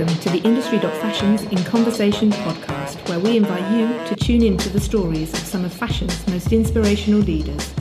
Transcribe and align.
Welcome 0.00 0.18
to 0.20 0.30
the 0.30 0.48
Industry.Fashion's 0.48 1.42
In 1.42 1.62
Conversation 1.62 2.30
podcast, 2.30 3.06
where 3.10 3.20
we 3.20 3.36
invite 3.36 3.70
you 3.70 3.86
to 4.06 4.16
tune 4.16 4.42
in 4.42 4.56
to 4.56 4.70
the 4.70 4.80
stories 4.80 5.30
of 5.34 5.40
some 5.40 5.62
of 5.62 5.74
fashion's 5.74 6.26
most 6.26 6.54
inspirational 6.54 7.20
leaders. 7.20 7.74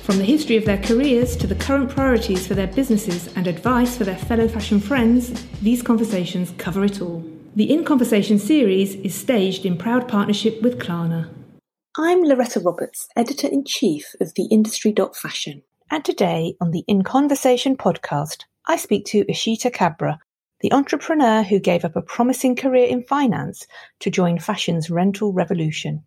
From 0.00 0.16
the 0.16 0.24
history 0.24 0.56
of 0.56 0.64
their 0.64 0.80
careers 0.80 1.36
to 1.36 1.46
the 1.46 1.54
current 1.54 1.90
priorities 1.90 2.46
for 2.46 2.54
their 2.54 2.66
businesses 2.68 3.28
and 3.36 3.46
advice 3.46 3.94
for 3.94 4.04
their 4.04 4.16
fellow 4.16 4.48
fashion 4.48 4.80
friends, 4.80 5.44
these 5.60 5.82
conversations 5.82 6.54
cover 6.56 6.82
it 6.82 7.02
all. 7.02 7.22
The 7.54 7.70
In 7.70 7.84
Conversation 7.84 8.38
series 8.38 8.94
is 8.94 9.14
staged 9.14 9.66
in 9.66 9.76
proud 9.76 10.08
partnership 10.08 10.62
with 10.62 10.78
Klarna. 10.78 11.28
I'm 11.98 12.22
Loretta 12.22 12.58
Roberts, 12.60 13.06
editor 13.14 13.48
in 13.48 13.66
chief 13.66 14.14
of 14.18 14.32
the 14.34 14.46
Industry.Fashion. 14.46 15.60
And 15.90 16.02
today 16.02 16.54
on 16.58 16.70
the 16.70 16.84
In 16.88 17.02
Conversation 17.02 17.76
podcast, 17.76 18.44
I 18.66 18.76
speak 18.76 19.04
to 19.08 19.26
Ishita 19.26 19.70
Kabra, 19.70 20.20
the 20.66 20.72
entrepreneur 20.72 21.44
who 21.44 21.60
gave 21.60 21.84
up 21.84 21.94
a 21.94 22.02
promising 22.02 22.56
career 22.56 22.86
in 22.86 23.00
finance 23.00 23.68
to 24.00 24.10
join 24.10 24.36
fashion's 24.36 24.90
rental 24.90 25.32
revolution. 25.32 26.02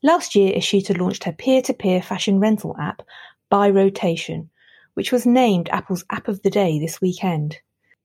Last 0.00 0.36
year, 0.36 0.52
Ishita 0.52 0.96
launched 0.96 1.24
her 1.24 1.32
peer-to-peer 1.32 2.00
fashion 2.00 2.38
rental 2.38 2.76
app, 2.78 3.02
By 3.48 3.68
Rotation, 3.68 4.48
which 4.94 5.10
was 5.10 5.26
named 5.26 5.68
Apple's 5.70 6.04
App 6.08 6.28
of 6.28 6.40
the 6.42 6.50
Day 6.50 6.78
this 6.78 7.00
weekend. 7.00 7.58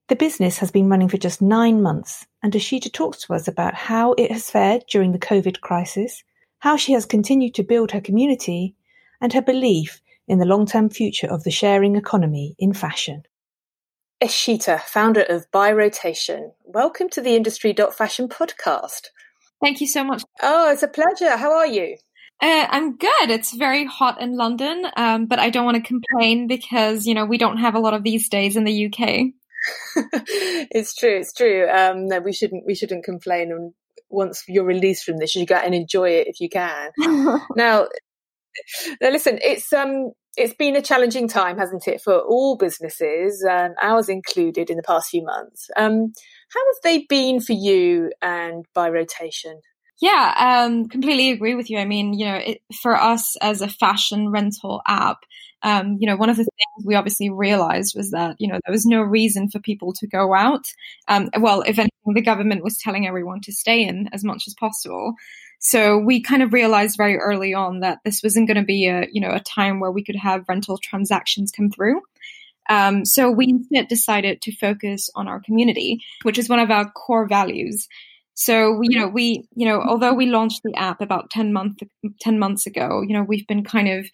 The 0.08 0.16
business 0.16 0.58
has 0.58 0.72
been 0.72 0.90
running 0.90 1.08
for 1.08 1.18
just 1.18 1.40
nine 1.40 1.84
months, 1.84 2.26
and 2.42 2.52
Ishita 2.52 2.92
talks 2.92 3.20
to 3.28 3.36
us 3.36 3.48
about 3.48 3.76
how 3.76 4.14
it 4.14 4.32
has 4.32 4.50
fared 4.50 4.86
during 4.90 5.12
the 5.12 5.20
COVID 5.20 5.62
crisis, 5.62 6.24
how 6.58 6.78
she 6.78 6.94
has 6.94 7.06
continued 7.06 7.54
to 7.54 7.64
build 7.64 7.92
her 7.92 8.02
community, 8.02 8.74
and 9.22 9.32
her 9.34 9.42
belief 9.44 10.02
in 10.28 10.40
the 10.40 10.46
long-term 10.46 10.90
future 10.90 11.28
of 11.28 11.44
the 11.44 11.52
sharing 11.52 11.96
economy 11.96 12.56
in 12.58 12.74
fashion. 12.74 13.22
Ishita, 14.24 14.80
founder 14.82 15.24
of 15.24 15.52
By 15.52 15.72
Rotation. 15.74 16.54
Welcome 16.64 17.10
to 17.10 17.22
the 17.22 17.36
Industry.Fashion 17.36 18.30
podcast. 18.30 19.08
Thank 19.62 19.82
you 19.82 19.88
so 19.88 20.06
much. 20.06 20.24
Oh, 20.42 20.72
it's 20.72 20.84
a 20.84 20.88
pleasure. 20.88 21.36
How 21.36 21.52
are 21.52 21.68
you? 21.68 21.98
Uh, 22.42 22.66
I'm 22.70 22.96
good. 22.96 23.30
It's 23.30 23.54
very 23.54 23.86
hot 23.86 24.22
in 24.22 24.38
London, 24.38 24.86
um, 24.96 25.26
but 25.26 25.40
I 25.40 25.50
don't 25.50 25.66
want 25.66 25.76
to 25.76 25.84
complain 25.84 26.48
because, 26.48 27.06
you 27.06 27.14
know, 27.14 27.26
we 27.26 27.38
don't 27.38 27.58
have 27.58 27.76
a 27.76 27.80
lot 27.80 27.94
of 27.94 28.04
these 28.04 28.30
days 28.30 28.56
in 28.56 28.64
the 28.64 28.86
UK. 28.86 29.34
it's 30.72 30.96
true. 30.96 31.18
It's 31.18 31.34
true. 31.34 31.70
Um, 31.70 32.08
no, 32.08 32.20
we 32.20 32.32
shouldn't. 32.32 32.66
We 32.66 32.74
shouldn't 32.74 33.04
complain. 33.04 33.52
And 33.52 33.74
once 34.10 34.46
you're 34.48 34.64
released 34.64 35.04
from 35.04 35.18
this, 35.18 35.36
you 35.36 35.46
go 35.46 35.56
and 35.56 35.76
enjoy 35.76 36.12
it 36.12 36.28
if 36.28 36.40
you 36.40 36.48
can. 36.48 36.92
now, 36.98 37.88
now, 39.02 39.10
listen. 39.10 39.40
It's 39.42 39.74
um, 39.74 40.12
it's 40.38 40.54
been 40.54 40.76
a 40.76 40.82
challenging 40.82 41.28
time, 41.28 41.58
hasn't 41.58 41.88
it, 41.88 42.02
for 42.02 42.20
all 42.20 42.58
businesses, 42.58 43.46
um, 43.50 43.74
ours 43.82 44.10
included, 44.10 44.70
in 44.70 44.78
the 44.78 44.84
past 44.84 45.10
few 45.10 45.24
months. 45.24 45.70
Um, 45.76 46.14
how 46.54 46.60
have 46.60 46.82
they 46.84 47.06
been 47.08 47.40
for 47.40 47.54
you 47.54 48.12
and 48.22 48.66
by 48.74 48.90
rotation? 48.90 49.62
Yeah, 50.02 50.66
um, 50.66 50.90
completely 50.90 51.32
agree 51.32 51.56
with 51.56 51.70
you. 51.70 51.78
I 51.78 51.86
mean, 51.86 52.14
you 52.14 52.26
know, 52.26 52.36
it, 52.36 52.62
for 52.82 52.96
us 52.96 53.38
as 53.42 53.62
a 53.62 53.70
fashion 53.70 54.30
rental 54.30 54.82
app, 54.86 55.20
um, 55.64 55.98
you 56.00 56.08
know, 56.08 56.18
one 56.18 56.30
of 56.30 56.36
the 56.36 56.44
things 56.44 56.86
we 56.86 56.96
obviously 56.96 57.30
realized 57.30 57.94
was 57.96 58.12
that, 58.12 58.36
you 58.38 58.48
know, 58.48 58.60
there 58.66 58.74
was 58.74 58.86
no 58.86 59.02
reason 59.02 59.50
for 59.50 59.60
people 59.60 59.94
to 59.94 60.08
go 60.08 60.36
out. 60.36 60.66
Um, 61.08 61.30
well, 61.40 61.62
if 61.62 61.80
anything, 61.80 62.14
the 62.14 62.22
government 62.22 62.64
was 62.64 62.78
telling 62.78 63.08
everyone 63.08 63.40
to 63.42 63.54
stay 63.54 63.84
in 63.84 64.10
as 64.12 64.24
much 64.24 64.44
as 64.48 64.54
possible. 64.60 65.16
So 65.66 65.98
we 65.98 66.22
kind 66.22 66.44
of 66.44 66.54
realized 66.54 66.96
very 66.96 67.18
early 67.18 67.56
on 67.56 67.80
that 67.80 67.98
this 68.06 68.22
wasn't 68.22 68.48
going 68.48 68.58
to 68.58 68.64
be 68.64 68.86
a, 68.86 69.08
you 69.12 69.20
know, 69.20 69.32
a 69.32 69.40
time 69.40 69.80
where 69.80 69.90
we 69.90 70.04
could 70.04 70.16
have 70.16 70.46
rental 70.48 70.78
transactions 70.78 71.52
come 71.52 71.72
through. 71.72 72.04
Um, 72.70 73.04
so 73.04 73.32
we 73.32 73.48
instead 73.50 73.88
decided 73.88 74.44
to 74.44 74.56
focus 74.56 75.10
on 75.16 75.28
our 75.28 75.40
community, 75.40 76.02
which 76.22 76.38
is 76.38 76.48
one 76.48 76.60
of 76.60 76.70
our 76.70 76.92
core 76.92 77.28
values. 77.28 77.88
So 78.36 78.74
we, 78.74 78.90
you 78.92 79.00
know, 79.00 79.08
we, 79.08 79.48
you 79.56 79.68
know, 79.68 79.82
although 79.82 80.14
we 80.14 80.28
launched 80.28 80.62
the 80.64 80.76
app 80.76 81.02
about 81.02 81.32
10 81.32 81.52
months, 81.52 81.82
10 82.22 82.38
months 82.38 82.68
ago, 82.68 83.02
you 83.02 83.16
know, 83.16 83.24
we've 83.24 83.48
been 83.48 83.64
kind 83.64 83.88
of, 83.88 84.06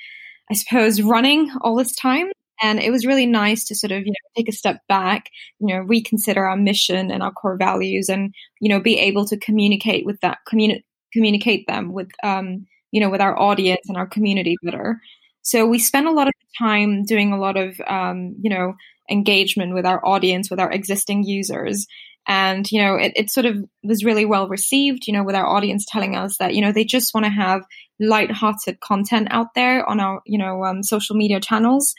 I 0.50 0.54
suppose, 0.54 1.02
running 1.02 1.52
all 1.60 1.76
this 1.76 1.94
time. 1.98 2.32
And 2.62 2.80
it 2.80 2.92
was 2.92 3.06
really 3.06 3.26
nice 3.26 3.66
to 3.66 3.76
sort 3.76 3.92
of, 3.92 4.04
you 4.06 4.12
know, 4.12 4.32
take 4.38 4.48
a 4.48 4.54
step 4.54 4.78
back, 4.88 5.30
you 5.60 5.68
know, 5.68 5.82
reconsider 5.82 6.46
our 6.46 6.56
mission 6.56 7.12
and 7.12 7.22
our 7.22 7.32
core 7.32 7.58
values 7.58 8.08
and, 8.08 8.34
you 8.62 8.70
know, 8.70 8.80
be 8.80 8.98
able 9.00 9.26
to 9.26 9.38
communicate 9.38 10.06
with 10.06 10.22
that 10.22 10.38
community, 10.48 10.86
communicate 11.14 11.68
them 11.68 11.92
with 11.92 12.10
um, 12.24 12.66
you 12.92 13.02
know 13.02 13.10
with 13.10 13.22
our 13.22 13.38
audience 13.38 13.88
and 13.88 13.98
our 13.98 14.08
community 14.08 14.56
better. 14.64 15.00
So 15.44 15.66
we 15.66 15.80
spend 15.80 16.08
a 16.08 16.12
lot 16.12 16.28
of 16.28 16.34
time 16.60 17.04
doing 17.04 17.34
a 17.34 17.40
lot 17.40 17.58
of 17.58 17.80
um, 17.88 18.36
you 18.42 18.50
know 18.50 18.76
engagement 19.10 19.74
with 19.74 19.86
our 19.86 20.06
audience 20.06 20.50
with 20.50 20.60
our 20.60 20.72
existing 20.72 21.24
users. 21.24 21.88
And 22.28 22.72
you 22.72 22.82
know 22.82 22.96
it, 22.96 23.14
it 23.16 23.32
sort 23.32 23.48
of 23.48 23.58
was 23.84 24.06
really 24.06 24.26
well 24.26 24.48
received 24.48 25.08
you 25.08 25.14
know 25.14 25.24
with 25.24 25.36
our 25.36 25.48
audience 25.48 25.86
telling 25.88 26.16
us 26.16 26.38
that 26.38 26.54
you 26.54 26.62
know 26.62 26.72
they 26.72 26.86
just 26.86 27.14
want 27.14 27.26
to 27.26 27.32
have 27.32 27.64
light-hearted 28.00 28.80
content 28.80 29.28
out 29.32 29.54
there 29.56 29.88
on 29.88 30.00
our 30.00 30.22
you 30.26 30.38
know 30.38 30.64
um, 30.64 30.84
social 30.84 31.16
media 31.16 31.40
channels. 31.40 31.94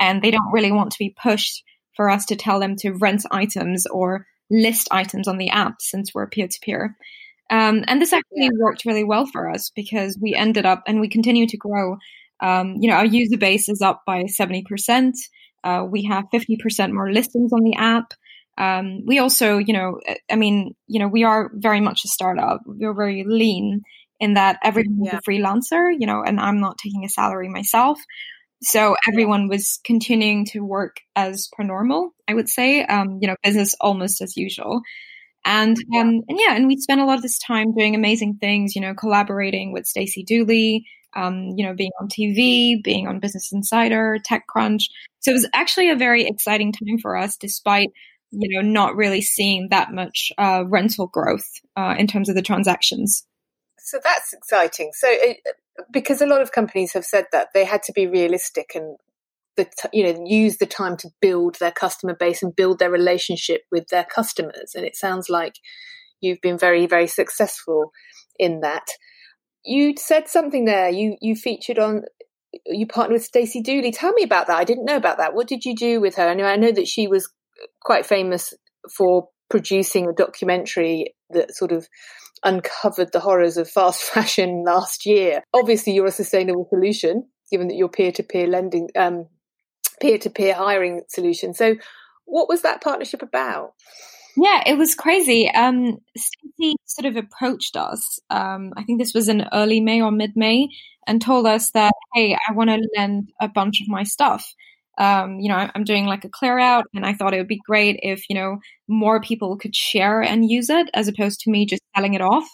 And 0.00 0.22
they 0.22 0.30
don't 0.30 0.52
really 0.52 0.72
want 0.72 0.92
to 0.92 0.98
be 0.98 1.14
pushed 1.20 1.64
for 1.96 2.08
us 2.08 2.26
to 2.26 2.36
tell 2.36 2.60
them 2.60 2.76
to 2.76 2.92
rent 2.92 3.24
items 3.32 3.84
or 3.86 4.26
list 4.50 4.88
items 4.90 5.28
on 5.28 5.36
the 5.36 5.50
app 5.50 5.74
since 5.80 6.14
we're 6.14 6.28
peer-to-peer 6.28 6.96
um, 7.50 7.84
and 7.86 8.00
this 8.00 8.12
actually 8.12 8.50
worked 8.58 8.84
really 8.84 9.04
well 9.04 9.26
for 9.26 9.50
us 9.50 9.70
because 9.74 10.18
we 10.20 10.34
ended 10.34 10.66
up 10.66 10.82
and 10.86 11.00
we 11.00 11.08
continue 11.08 11.46
to 11.46 11.56
grow. 11.56 11.96
Um, 12.40 12.76
you 12.80 12.88
know, 12.88 12.96
our 12.96 13.06
user 13.06 13.38
base 13.38 13.68
is 13.68 13.80
up 13.80 14.02
by 14.06 14.24
70%. 14.24 15.12
Uh, 15.64 15.84
we 15.90 16.04
have 16.04 16.24
50% 16.32 16.92
more 16.92 17.10
listings 17.10 17.52
on 17.52 17.62
the 17.62 17.74
app. 17.76 18.12
Um, 18.58 19.04
we 19.06 19.18
also, 19.18 19.58
you 19.58 19.72
know, 19.72 20.00
I 20.30 20.36
mean, 20.36 20.74
you 20.86 21.00
know, 21.00 21.08
we 21.08 21.24
are 21.24 21.50
very 21.54 21.80
much 21.80 22.04
a 22.04 22.08
startup. 22.08 22.60
We're 22.66 22.94
very 22.94 23.24
lean 23.26 23.82
in 24.20 24.34
that 24.34 24.58
everyone's 24.62 25.08
yeah. 25.12 25.18
a 25.18 25.30
freelancer, 25.30 25.92
you 25.96 26.06
know, 26.06 26.22
and 26.22 26.40
I'm 26.40 26.60
not 26.60 26.76
taking 26.76 27.04
a 27.04 27.08
salary 27.08 27.48
myself. 27.48 27.98
So 28.62 28.96
everyone 29.06 29.48
was 29.48 29.78
continuing 29.84 30.44
to 30.46 30.60
work 30.60 30.96
as 31.14 31.48
per 31.52 31.62
normal, 31.62 32.10
I 32.26 32.34
would 32.34 32.48
say, 32.48 32.84
um, 32.84 33.18
you 33.20 33.28
know, 33.28 33.36
business 33.44 33.74
almost 33.80 34.20
as 34.20 34.36
usual. 34.36 34.82
And 35.48 35.78
um, 35.96 36.24
and 36.28 36.38
yeah, 36.38 36.54
and 36.54 36.66
we 36.66 36.76
spent 36.76 37.00
a 37.00 37.06
lot 37.06 37.16
of 37.16 37.22
this 37.22 37.38
time 37.38 37.74
doing 37.74 37.94
amazing 37.94 38.36
things, 38.38 38.76
you 38.76 38.82
know, 38.82 38.92
collaborating 38.92 39.72
with 39.72 39.86
Stacey 39.86 40.22
Dooley, 40.22 40.86
um, 41.16 41.54
you 41.56 41.64
know, 41.64 41.72
being 41.72 41.90
on 42.02 42.08
TV, 42.08 42.82
being 42.84 43.08
on 43.08 43.18
Business 43.18 43.50
Insider, 43.50 44.18
TechCrunch. 44.30 44.90
So 45.20 45.30
it 45.30 45.34
was 45.34 45.48
actually 45.54 45.88
a 45.88 45.96
very 45.96 46.26
exciting 46.26 46.70
time 46.72 46.98
for 47.00 47.16
us, 47.16 47.38
despite 47.38 47.88
you 48.30 48.54
know 48.54 48.60
not 48.60 48.94
really 48.94 49.22
seeing 49.22 49.68
that 49.70 49.90
much 49.90 50.30
uh, 50.36 50.64
rental 50.66 51.06
growth 51.06 51.48
uh, 51.78 51.94
in 51.98 52.06
terms 52.06 52.28
of 52.28 52.34
the 52.34 52.42
transactions. 52.42 53.24
So 53.78 53.98
that's 54.04 54.34
exciting. 54.34 54.90
So 54.92 55.08
it, 55.10 55.38
because 55.90 56.20
a 56.20 56.26
lot 56.26 56.42
of 56.42 56.52
companies 56.52 56.92
have 56.92 57.06
said 57.06 57.24
that 57.32 57.54
they 57.54 57.64
had 57.64 57.82
to 57.84 57.92
be 57.94 58.06
realistic 58.06 58.72
and 58.74 58.98
the 59.58 59.64
t- 59.64 59.88
you 59.92 60.04
know 60.04 60.24
use 60.24 60.56
the 60.56 60.66
time 60.66 60.96
to 60.98 61.10
build 61.20 61.56
their 61.58 61.72
customer 61.72 62.14
base 62.14 62.42
and 62.42 62.56
build 62.56 62.78
their 62.78 62.90
relationship 62.90 63.62
with 63.70 63.88
their 63.88 64.04
customers. 64.04 64.72
And 64.74 64.86
it 64.86 64.96
sounds 64.96 65.28
like 65.28 65.56
you've 66.20 66.40
been 66.40 66.56
very 66.56 66.86
very 66.86 67.06
successful 67.06 67.90
in 68.38 68.60
that. 68.60 68.86
You 69.64 69.94
said 69.98 70.28
something 70.28 70.64
there. 70.64 70.88
You 70.88 71.16
you 71.20 71.34
featured 71.34 71.78
on 71.78 72.02
you 72.64 72.86
partnered 72.86 73.14
with 73.14 73.24
Stacey 73.24 73.60
Dooley. 73.60 73.92
Tell 73.92 74.12
me 74.12 74.22
about 74.22 74.46
that. 74.46 74.56
I 74.56 74.64
didn't 74.64 74.86
know 74.86 74.96
about 74.96 75.18
that. 75.18 75.34
What 75.34 75.48
did 75.48 75.64
you 75.64 75.74
do 75.76 76.00
with 76.00 76.14
her? 76.16 76.28
I 76.28 76.34
know 76.34 76.44
I 76.44 76.56
know 76.56 76.72
that 76.72 76.88
she 76.88 77.06
was 77.06 77.30
quite 77.82 78.06
famous 78.06 78.54
for 78.96 79.28
producing 79.50 80.06
a 80.06 80.12
documentary 80.12 81.14
that 81.30 81.54
sort 81.54 81.72
of 81.72 81.88
uncovered 82.44 83.12
the 83.12 83.20
horrors 83.20 83.56
of 83.56 83.68
fast 83.68 84.02
fashion 84.14 84.62
last 84.64 85.04
year. 85.04 85.42
Obviously 85.52 85.92
you're 85.92 86.06
a 86.06 86.12
sustainable 86.12 86.66
solution 86.70 87.24
given 87.50 87.68
that 87.68 87.76
you're 87.76 87.88
peer-to-peer 87.88 88.46
lending 88.46 88.88
um, 88.96 89.26
peer-to-peer 90.00 90.54
hiring 90.54 91.02
solution. 91.08 91.54
So 91.54 91.76
what 92.24 92.48
was 92.48 92.62
that 92.62 92.82
partnership 92.82 93.22
about? 93.22 93.74
Yeah, 94.36 94.62
it 94.66 94.78
was 94.78 94.94
crazy. 94.94 95.50
Um, 95.50 95.98
Stacey 96.16 96.76
sort 96.84 97.06
of 97.06 97.16
approached 97.16 97.76
us. 97.76 98.20
Um, 98.30 98.72
I 98.76 98.84
think 98.84 99.00
this 99.00 99.14
was 99.14 99.28
in 99.28 99.48
early 99.52 99.80
May 99.80 100.00
or 100.00 100.12
mid 100.12 100.36
May, 100.36 100.68
and 101.08 101.20
told 101.20 101.46
us 101.46 101.72
that, 101.72 101.92
hey, 102.14 102.36
I 102.48 102.52
want 102.52 102.70
to 102.70 102.88
lend 102.96 103.32
a 103.40 103.48
bunch 103.48 103.80
of 103.80 103.88
my 103.88 104.04
stuff. 104.04 104.54
Um, 104.98 105.40
you 105.40 105.48
know, 105.48 105.68
I'm 105.74 105.84
doing 105.84 106.06
like 106.06 106.24
a 106.24 106.28
clear 106.28 106.58
out, 106.58 106.84
and 106.94 107.04
I 107.04 107.14
thought 107.14 107.34
it 107.34 107.38
would 107.38 107.48
be 107.48 107.60
great 107.66 107.98
if 108.02 108.24
you 108.28 108.36
know 108.36 108.58
more 108.86 109.20
people 109.20 109.56
could 109.56 109.74
share 109.74 110.22
and 110.22 110.48
use 110.48 110.70
it 110.70 110.88
as 110.94 111.08
opposed 111.08 111.40
to 111.40 111.50
me 111.50 111.66
just 111.66 111.82
selling 111.96 112.14
it 112.14 112.20
off. 112.20 112.46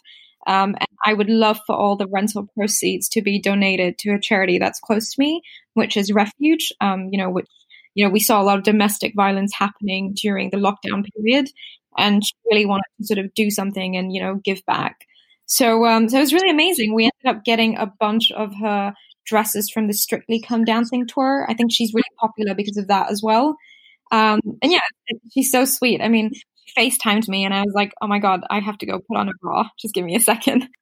Um, 0.46 0.75
and 0.79 0.87
I 1.05 1.14
would 1.14 1.31
love 1.31 1.58
for 1.67 1.75
all 1.75 1.96
the 1.96 2.06
rental 2.06 2.46
proceeds 2.55 3.08
to 3.11 3.23
be 3.23 3.41
donated 3.41 3.99
to 3.99 4.14
a 4.14 4.20
charity 4.20 4.58
that's 4.58 4.81
close 4.81 5.12
to 5.12 5.20
me, 5.20 5.43
which 5.75 5.97
is 5.97 6.12
Refuge. 6.12 6.73
Um, 6.81 7.09
you 7.12 7.19
know, 7.19 7.31
which 7.31 7.49
you 7.94 8.05
know 8.05 8.11
we 8.11 8.21
saw 8.21 8.41
a 8.41 8.44
lot 8.44 8.59
of 8.59 8.65
domestic 8.65 9.15
violence 9.17 9.53
happening 9.55 10.15
during 10.21 10.50
the 10.50 10.56
lockdown 10.59 11.05
period, 11.17 11.49
and 11.99 12.25
she 12.25 12.32
really 12.50 12.67
wanted 12.67 12.85
to 13.00 13.06
sort 13.06 13.19
of 13.19 13.32
do 13.35 13.50
something 13.50 13.97
and 13.97 14.12
you 14.12 14.21
know 14.21 14.37
give 14.44 14.65
back. 14.67 14.97
So, 15.47 15.85
um, 15.87 16.09
so 16.09 16.17
it 16.19 16.21
was 16.21 16.32
really 16.32 16.50
amazing. 16.50 16.94
We 16.94 17.05
ended 17.05 17.37
up 17.38 17.44
getting 17.44 17.76
a 17.76 17.87
bunch 18.00 18.31
of 18.32 18.53
her 18.61 18.94
dresses 19.26 19.71
from 19.71 19.87
the 19.88 19.93
Strictly 19.94 20.41
Come 20.41 20.65
Dancing 20.65 21.06
tour. 21.06 21.47
I 21.49 21.55
think 21.55 21.71
she's 21.73 21.93
really 21.94 22.05
popular 22.19 22.55
because 22.55 22.77
of 22.79 22.88
that 22.88 23.11
as 23.11 23.23
well. 23.23 23.56
Um, 24.12 24.41
and 24.62 24.73
yeah, 24.73 24.81
she's 25.32 25.50
so 25.50 25.65
sweet. 25.65 26.00
I 26.03 26.09
mean, 26.09 26.32
she 26.35 26.75
FaceTimed 26.81 27.29
me, 27.29 27.44
and 27.44 27.55
I 27.55 27.62
was 27.62 27.75
like, 27.75 27.93
"Oh 28.03 28.06
my 28.06 28.19
god, 28.19 28.43
I 28.50 28.61
have 28.61 28.79
to 28.79 28.87
go 28.87 29.00
put 29.00 29.17
on 29.19 29.29
a 29.29 29.32
bra. 29.43 29.69
Just 29.81 29.94
give 29.94 30.05
me 30.05 30.17
a 30.17 30.20
second. 30.20 30.69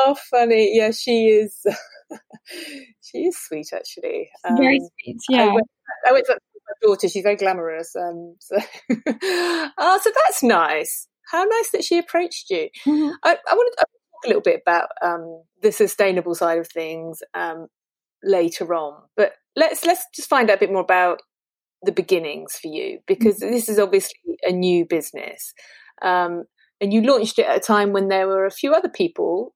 Oh, 0.00 0.14
funny. 0.30 0.76
Yeah, 0.76 0.90
she 0.92 1.28
is. 1.28 1.66
she 3.00 3.18
is 3.18 3.36
sweet, 3.38 3.68
actually. 3.74 4.30
Um, 4.44 4.56
very 4.56 4.80
sweet. 4.80 5.18
Yeah. 5.28 5.44
I 5.44 5.52
went, 5.52 5.66
I 6.06 6.12
went 6.12 6.26
to 6.26 6.32
my 6.34 6.86
daughter. 6.86 7.08
She's 7.08 7.22
very 7.22 7.36
glamorous. 7.36 7.94
Um, 7.96 8.36
so, 8.40 8.56
oh, 8.90 10.00
so 10.02 10.10
that's 10.26 10.42
nice. 10.42 11.08
How 11.30 11.44
nice 11.44 11.70
that 11.72 11.84
she 11.84 11.98
approached 11.98 12.50
you. 12.50 12.68
Mm-hmm. 12.86 13.10
I, 13.24 13.36
I 13.50 13.54
wanted 13.54 13.70
to 13.70 13.76
talk 13.76 13.88
a 14.24 14.28
little 14.28 14.42
bit 14.42 14.62
about 14.66 14.88
um, 15.02 15.42
the 15.62 15.72
sustainable 15.72 16.34
side 16.34 16.58
of 16.58 16.68
things 16.68 17.20
um, 17.34 17.68
later 18.22 18.72
on, 18.74 19.02
but 19.16 19.32
let's 19.54 19.84
let's 19.84 20.04
just 20.14 20.28
find 20.28 20.50
out 20.50 20.56
a 20.56 20.60
bit 20.60 20.72
more 20.72 20.80
about 20.80 21.20
the 21.82 21.92
beginnings 21.92 22.56
for 22.56 22.68
you 22.68 23.00
because 23.06 23.40
mm-hmm. 23.40 23.52
this 23.52 23.68
is 23.68 23.78
obviously 23.78 24.18
a 24.42 24.52
new 24.52 24.84
business. 24.84 25.52
Um, 26.02 26.44
and 26.80 26.92
you 26.92 27.02
launched 27.02 27.38
it 27.38 27.46
at 27.46 27.56
a 27.56 27.60
time 27.60 27.92
when 27.92 28.08
there 28.08 28.26
were 28.26 28.46
a 28.46 28.50
few 28.50 28.72
other 28.72 28.88
people 28.88 29.54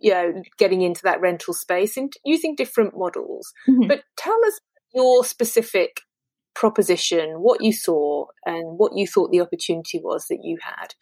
you 0.00 0.12
know 0.12 0.42
getting 0.58 0.82
into 0.82 1.02
that 1.02 1.20
rental 1.20 1.54
space 1.54 1.96
and 1.96 2.12
using 2.24 2.54
different 2.54 2.96
models. 2.96 3.52
Mm-hmm. 3.68 3.88
but 3.88 4.02
tell 4.16 4.38
us 4.46 4.60
your 4.94 5.24
specific 5.24 6.00
proposition 6.54 7.34
what 7.40 7.62
you 7.62 7.72
saw 7.72 8.26
and 8.44 8.78
what 8.78 8.92
you 8.96 9.06
thought 9.06 9.30
the 9.30 9.40
opportunity 9.40 10.00
was 10.02 10.26
that 10.28 10.40
you 10.42 10.58
had. 10.62 10.94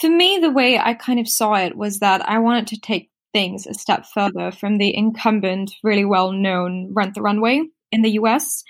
For 0.00 0.08
me 0.08 0.38
the 0.38 0.50
way 0.50 0.78
i 0.78 0.94
kind 0.94 1.18
of 1.18 1.28
saw 1.28 1.54
it 1.54 1.76
was 1.76 1.98
that 1.98 2.26
i 2.28 2.38
wanted 2.38 2.68
to 2.68 2.80
take 2.80 3.10
things 3.32 3.66
a 3.66 3.74
step 3.74 4.06
further 4.14 4.50
from 4.50 4.78
the 4.78 4.96
incumbent 4.96 5.72
really 5.82 6.04
well 6.04 6.32
known 6.32 6.90
rent 6.94 7.14
the 7.14 7.22
runway 7.22 7.62
in 7.92 8.02
the 8.02 8.10
us 8.10 8.62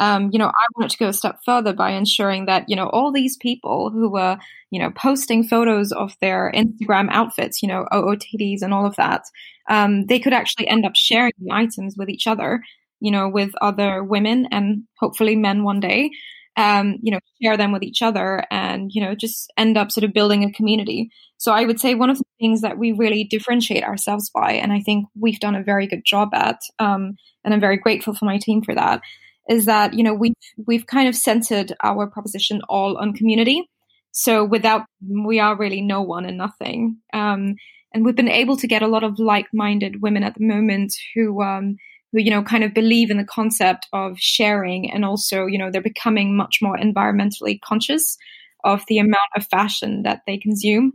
um, 0.00 0.30
you 0.32 0.38
know, 0.38 0.46
I 0.46 0.66
wanted 0.74 0.90
to 0.92 0.98
go 0.98 1.08
a 1.08 1.12
step 1.12 1.40
further 1.44 1.74
by 1.74 1.90
ensuring 1.90 2.46
that, 2.46 2.64
you 2.68 2.74
know, 2.74 2.88
all 2.88 3.12
these 3.12 3.36
people 3.36 3.90
who 3.90 4.10
were, 4.10 4.38
you 4.70 4.80
know, 4.80 4.90
posting 4.90 5.44
photos 5.44 5.92
of 5.92 6.16
their 6.22 6.50
Instagram 6.54 7.08
outfits, 7.10 7.62
you 7.62 7.68
know, 7.68 7.84
OOTDs 7.92 8.62
and 8.62 8.72
all 8.72 8.86
of 8.86 8.96
that, 8.96 9.22
um, 9.68 10.06
they 10.06 10.18
could 10.18 10.32
actually 10.32 10.68
end 10.68 10.86
up 10.86 10.96
sharing 10.96 11.32
the 11.38 11.52
items 11.52 11.96
with 11.98 12.08
each 12.08 12.26
other, 12.26 12.62
you 13.00 13.10
know, 13.10 13.28
with 13.28 13.52
other 13.60 14.02
women 14.02 14.48
and 14.50 14.84
hopefully 14.98 15.36
men 15.36 15.64
one 15.64 15.80
day, 15.80 16.10
um, 16.56 16.96
you 17.02 17.12
know, 17.12 17.20
share 17.42 17.58
them 17.58 17.70
with 17.70 17.82
each 17.82 18.00
other 18.00 18.42
and, 18.50 18.90
you 18.94 19.02
know, 19.02 19.14
just 19.14 19.52
end 19.58 19.76
up 19.76 19.92
sort 19.92 20.04
of 20.04 20.14
building 20.14 20.44
a 20.44 20.52
community. 20.52 21.10
So 21.36 21.52
I 21.52 21.66
would 21.66 21.78
say 21.78 21.94
one 21.94 22.08
of 22.08 22.16
the 22.16 22.24
things 22.40 22.62
that 22.62 22.78
we 22.78 22.92
really 22.92 23.24
differentiate 23.24 23.84
ourselves 23.84 24.30
by, 24.34 24.52
and 24.52 24.72
I 24.72 24.80
think 24.80 25.06
we've 25.14 25.40
done 25.40 25.54
a 25.54 25.62
very 25.62 25.86
good 25.86 26.04
job 26.06 26.30
at, 26.32 26.58
um, 26.78 27.16
and 27.44 27.52
I'm 27.52 27.60
very 27.60 27.76
grateful 27.76 28.14
for 28.14 28.24
my 28.24 28.38
team 28.38 28.62
for 28.62 28.74
that, 28.74 29.02
is 29.50 29.66
that 29.66 29.92
you 29.94 30.02
know 30.02 30.14
we've 30.14 30.32
we've 30.66 30.86
kind 30.86 31.08
of 31.08 31.16
centered 31.16 31.74
our 31.82 32.06
proposition 32.06 32.62
all 32.68 32.96
on 32.96 33.12
community. 33.12 33.68
So 34.12 34.44
without 34.44 34.86
we 35.06 35.40
are 35.40 35.56
really 35.56 35.82
no 35.82 36.00
one 36.00 36.24
and 36.24 36.38
nothing. 36.38 36.98
Um, 37.12 37.56
and 37.92 38.04
we've 38.04 38.16
been 38.16 38.28
able 38.28 38.56
to 38.56 38.68
get 38.68 38.82
a 38.82 38.88
lot 38.88 39.02
of 39.02 39.18
like-minded 39.18 40.00
women 40.00 40.22
at 40.22 40.34
the 40.34 40.46
moment 40.46 40.94
who 41.14 41.42
um, 41.42 41.76
who 42.12 42.20
you 42.20 42.30
know 42.30 42.42
kind 42.42 42.64
of 42.64 42.72
believe 42.74 43.10
in 43.10 43.18
the 43.18 43.24
concept 43.24 43.86
of 43.92 44.18
sharing 44.18 44.90
and 44.90 45.04
also 45.04 45.46
you 45.46 45.58
know 45.58 45.70
they're 45.70 45.82
becoming 45.82 46.36
much 46.36 46.58
more 46.62 46.76
environmentally 46.76 47.60
conscious 47.60 48.16
of 48.64 48.84
the 48.88 48.98
amount 48.98 49.30
of 49.36 49.46
fashion 49.46 50.02
that 50.02 50.20
they 50.26 50.36
consume 50.38 50.92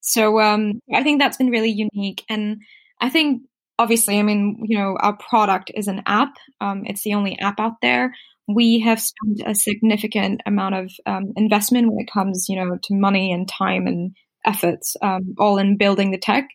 so 0.00 0.40
um, 0.40 0.80
i 0.94 1.02
think 1.02 1.20
that's 1.20 1.36
been 1.36 1.50
really 1.50 1.70
unique 1.70 2.24
and 2.28 2.58
i 3.00 3.08
think 3.08 3.42
obviously, 3.82 4.18
I 4.18 4.22
mean, 4.22 4.64
you 4.64 4.78
know, 4.78 4.96
our 5.00 5.16
product 5.16 5.70
is 5.74 5.88
an 5.88 6.02
app. 6.06 6.34
Um, 6.60 6.84
it's 6.86 7.02
the 7.02 7.14
only 7.14 7.38
app 7.40 7.58
out 7.58 7.80
there. 7.82 8.14
We 8.48 8.80
have 8.80 9.00
spent 9.00 9.42
a 9.46 9.54
significant 9.54 10.40
amount 10.46 10.74
of 10.74 10.92
um, 11.06 11.32
investment 11.36 11.88
when 11.90 12.04
it 12.04 12.12
comes, 12.12 12.46
you 12.48 12.56
know, 12.56 12.78
to 12.82 12.94
money 12.94 13.32
and 13.32 13.48
time 13.48 13.86
and 13.86 14.12
efforts, 14.44 14.96
um, 15.02 15.34
all 15.38 15.58
in 15.58 15.76
building 15.76 16.10
the 16.10 16.18
tech. 16.18 16.48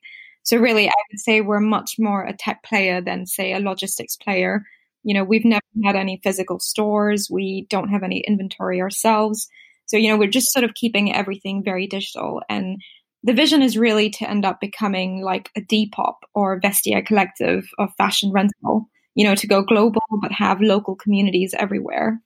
So 0.43 0.57
really, 0.57 0.87
I 0.87 1.01
would 1.11 1.19
say 1.19 1.41
we're 1.41 1.59
much 1.59 1.95
more 1.99 2.23
a 2.23 2.35
tech 2.35 2.63
player 2.63 3.01
than, 3.01 3.25
say, 3.25 3.53
a 3.53 3.59
logistics 3.59 4.15
player. 4.15 4.63
You 5.03 5.13
know, 5.13 5.23
we've 5.23 5.45
never 5.45 5.61
had 5.85 5.95
any 5.95 6.19
physical 6.23 6.59
stores. 6.59 7.27
We 7.31 7.67
don't 7.69 7.89
have 7.89 8.03
any 8.03 8.23
inventory 8.27 8.81
ourselves. 8.81 9.47
So, 9.85 9.97
you 9.97 10.09
know, 10.09 10.17
we're 10.17 10.29
just 10.29 10.53
sort 10.53 10.65
of 10.65 10.73
keeping 10.73 11.13
everything 11.15 11.63
very 11.63 11.87
digital. 11.87 12.41
And 12.49 12.81
the 13.23 13.33
vision 13.33 13.61
is 13.61 13.77
really 13.77 14.09
to 14.11 14.29
end 14.29 14.45
up 14.45 14.59
becoming 14.59 15.21
like 15.21 15.49
a 15.55 15.61
Depop 15.61 16.15
or 16.33 16.59
Vestiaire 16.61 17.05
collective 17.05 17.67
of 17.77 17.89
fashion 17.97 18.31
rental, 18.31 18.89
you 19.15 19.25
know, 19.25 19.35
to 19.35 19.47
go 19.47 19.63
global 19.63 20.01
but 20.21 20.31
have 20.31 20.61
local 20.61 20.95
communities 20.95 21.53
everywhere. 21.57 22.21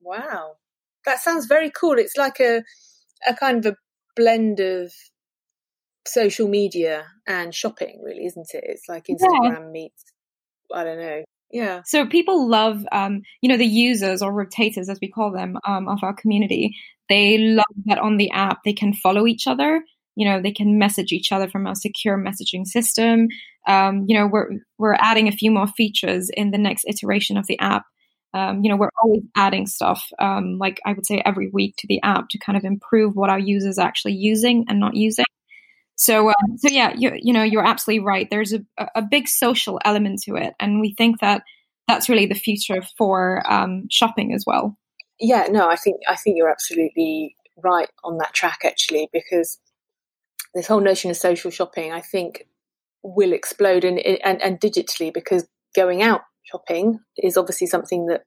Wow. 0.00 0.56
That 1.04 1.20
sounds 1.20 1.46
very 1.46 1.70
cool. 1.70 1.98
It's 1.98 2.16
like 2.16 2.40
a 2.40 2.62
a 3.26 3.34
kind 3.34 3.64
of 3.64 3.72
a 3.72 3.76
blend 4.16 4.60
of 4.60 4.92
social 6.06 6.48
media 6.48 7.06
and 7.26 7.54
shopping, 7.54 8.00
really, 8.04 8.26
isn't 8.26 8.48
it? 8.52 8.64
It's 8.66 8.88
like 8.88 9.06
Instagram 9.06 9.42
yeah. 9.44 9.68
meets 9.70 10.04
I 10.72 10.84
don't 10.84 10.98
know. 10.98 11.24
Yeah. 11.52 11.82
So 11.84 12.06
people 12.06 12.48
love, 12.48 12.84
um, 12.92 13.22
you 13.42 13.48
know, 13.48 13.58
the 13.58 13.66
users 13.66 14.22
or 14.22 14.32
rotators, 14.32 14.88
as 14.88 14.98
we 15.02 15.10
call 15.10 15.30
them, 15.32 15.58
um, 15.66 15.86
of 15.88 15.98
our 16.02 16.14
community. 16.14 16.76
They 17.08 17.36
love 17.38 17.64
that 17.86 17.98
on 17.98 18.16
the 18.16 18.30
app 18.30 18.60
they 18.64 18.72
can 18.72 18.94
follow 18.94 19.26
each 19.26 19.46
other. 19.46 19.84
You 20.16 20.28
know, 20.28 20.40
they 20.40 20.52
can 20.52 20.78
message 20.78 21.12
each 21.12 21.30
other 21.32 21.48
from 21.48 21.66
our 21.66 21.74
secure 21.74 22.16
messaging 22.18 22.66
system. 22.66 23.28
Um, 23.68 24.06
you 24.08 24.18
know, 24.18 24.26
we're 24.26 24.48
we're 24.78 24.94
adding 24.94 25.28
a 25.28 25.32
few 25.32 25.50
more 25.50 25.66
features 25.66 26.30
in 26.34 26.50
the 26.52 26.58
next 26.58 26.84
iteration 26.88 27.36
of 27.36 27.46
the 27.46 27.58
app. 27.58 27.84
Um, 28.34 28.62
you 28.64 28.70
know, 28.70 28.76
we're 28.76 28.88
always 29.02 29.22
adding 29.36 29.66
stuff, 29.66 30.08
um, 30.18 30.56
like 30.58 30.80
I 30.86 30.94
would 30.94 31.04
say 31.04 31.20
every 31.24 31.50
week 31.50 31.74
to 31.78 31.86
the 31.86 32.00
app 32.02 32.30
to 32.30 32.38
kind 32.38 32.56
of 32.56 32.64
improve 32.64 33.14
what 33.14 33.28
our 33.28 33.38
users 33.38 33.78
are 33.78 33.86
actually 33.86 34.14
using 34.14 34.64
and 34.68 34.80
not 34.80 34.94
using. 34.96 35.26
So, 36.02 36.30
um, 36.30 36.58
so 36.58 36.68
yeah, 36.68 36.92
you, 36.96 37.12
you 37.22 37.32
know, 37.32 37.44
you're 37.44 37.64
absolutely 37.64 38.04
right. 38.04 38.26
There's 38.28 38.52
a, 38.52 38.60
a 38.96 39.02
big 39.02 39.28
social 39.28 39.78
element 39.84 40.20
to 40.24 40.34
it, 40.34 40.52
and 40.58 40.80
we 40.80 40.94
think 40.94 41.20
that 41.20 41.44
that's 41.86 42.08
really 42.08 42.26
the 42.26 42.34
future 42.34 42.82
for 42.98 43.40
um, 43.48 43.84
shopping 43.88 44.34
as 44.34 44.42
well. 44.44 44.76
Yeah, 45.20 45.46
no, 45.48 45.68
I 45.68 45.76
think 45.76 46.00
I 46.08 46.16
think 46.16 46.36
you're 46.36 46.50
absolutely 46.50 47.36
right 47.62 47.88
on 48.02 48.18
that 48.18 48.34
track 48.34 48.62
actually, 48.64 49.10
because 49.12 49.60
this 50.56 50.66
whole 50.66 50.80
notion 50.80 51.08
of 51.12 51.16
social 51.16 51.52
shopping, 51.52 51.92
I 51.92 52.00
think, 52.00 52.48
will 53.04 53.32
explode 53.32 53.84
and 53.84 54.00
and, 54.00 54.42
and 54.42 54.58
digitally 54.58 55.14
because 55.14 55.46
going 55.76 56.02
out 56.02 56.22
shopping 56.42 56.98
is 57.16 57.36
obviously 57.36 57.68
something 57.68 58.06
that 58.06 58.24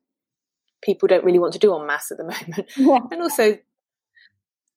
people 0.81 1.09
don't 1.09 1.25
really 1.25 1.39
want 1.39 1.51
to 1.51 1.59
do 1.59 1.73
on 1.73 1.85
mass 1.85 2.09
at 2.09 2.17
the 2.17 2.23
moment, 2.47 2.71
yeah. 2.77 2.99
and 3.11 3.21
also 3.21 3.57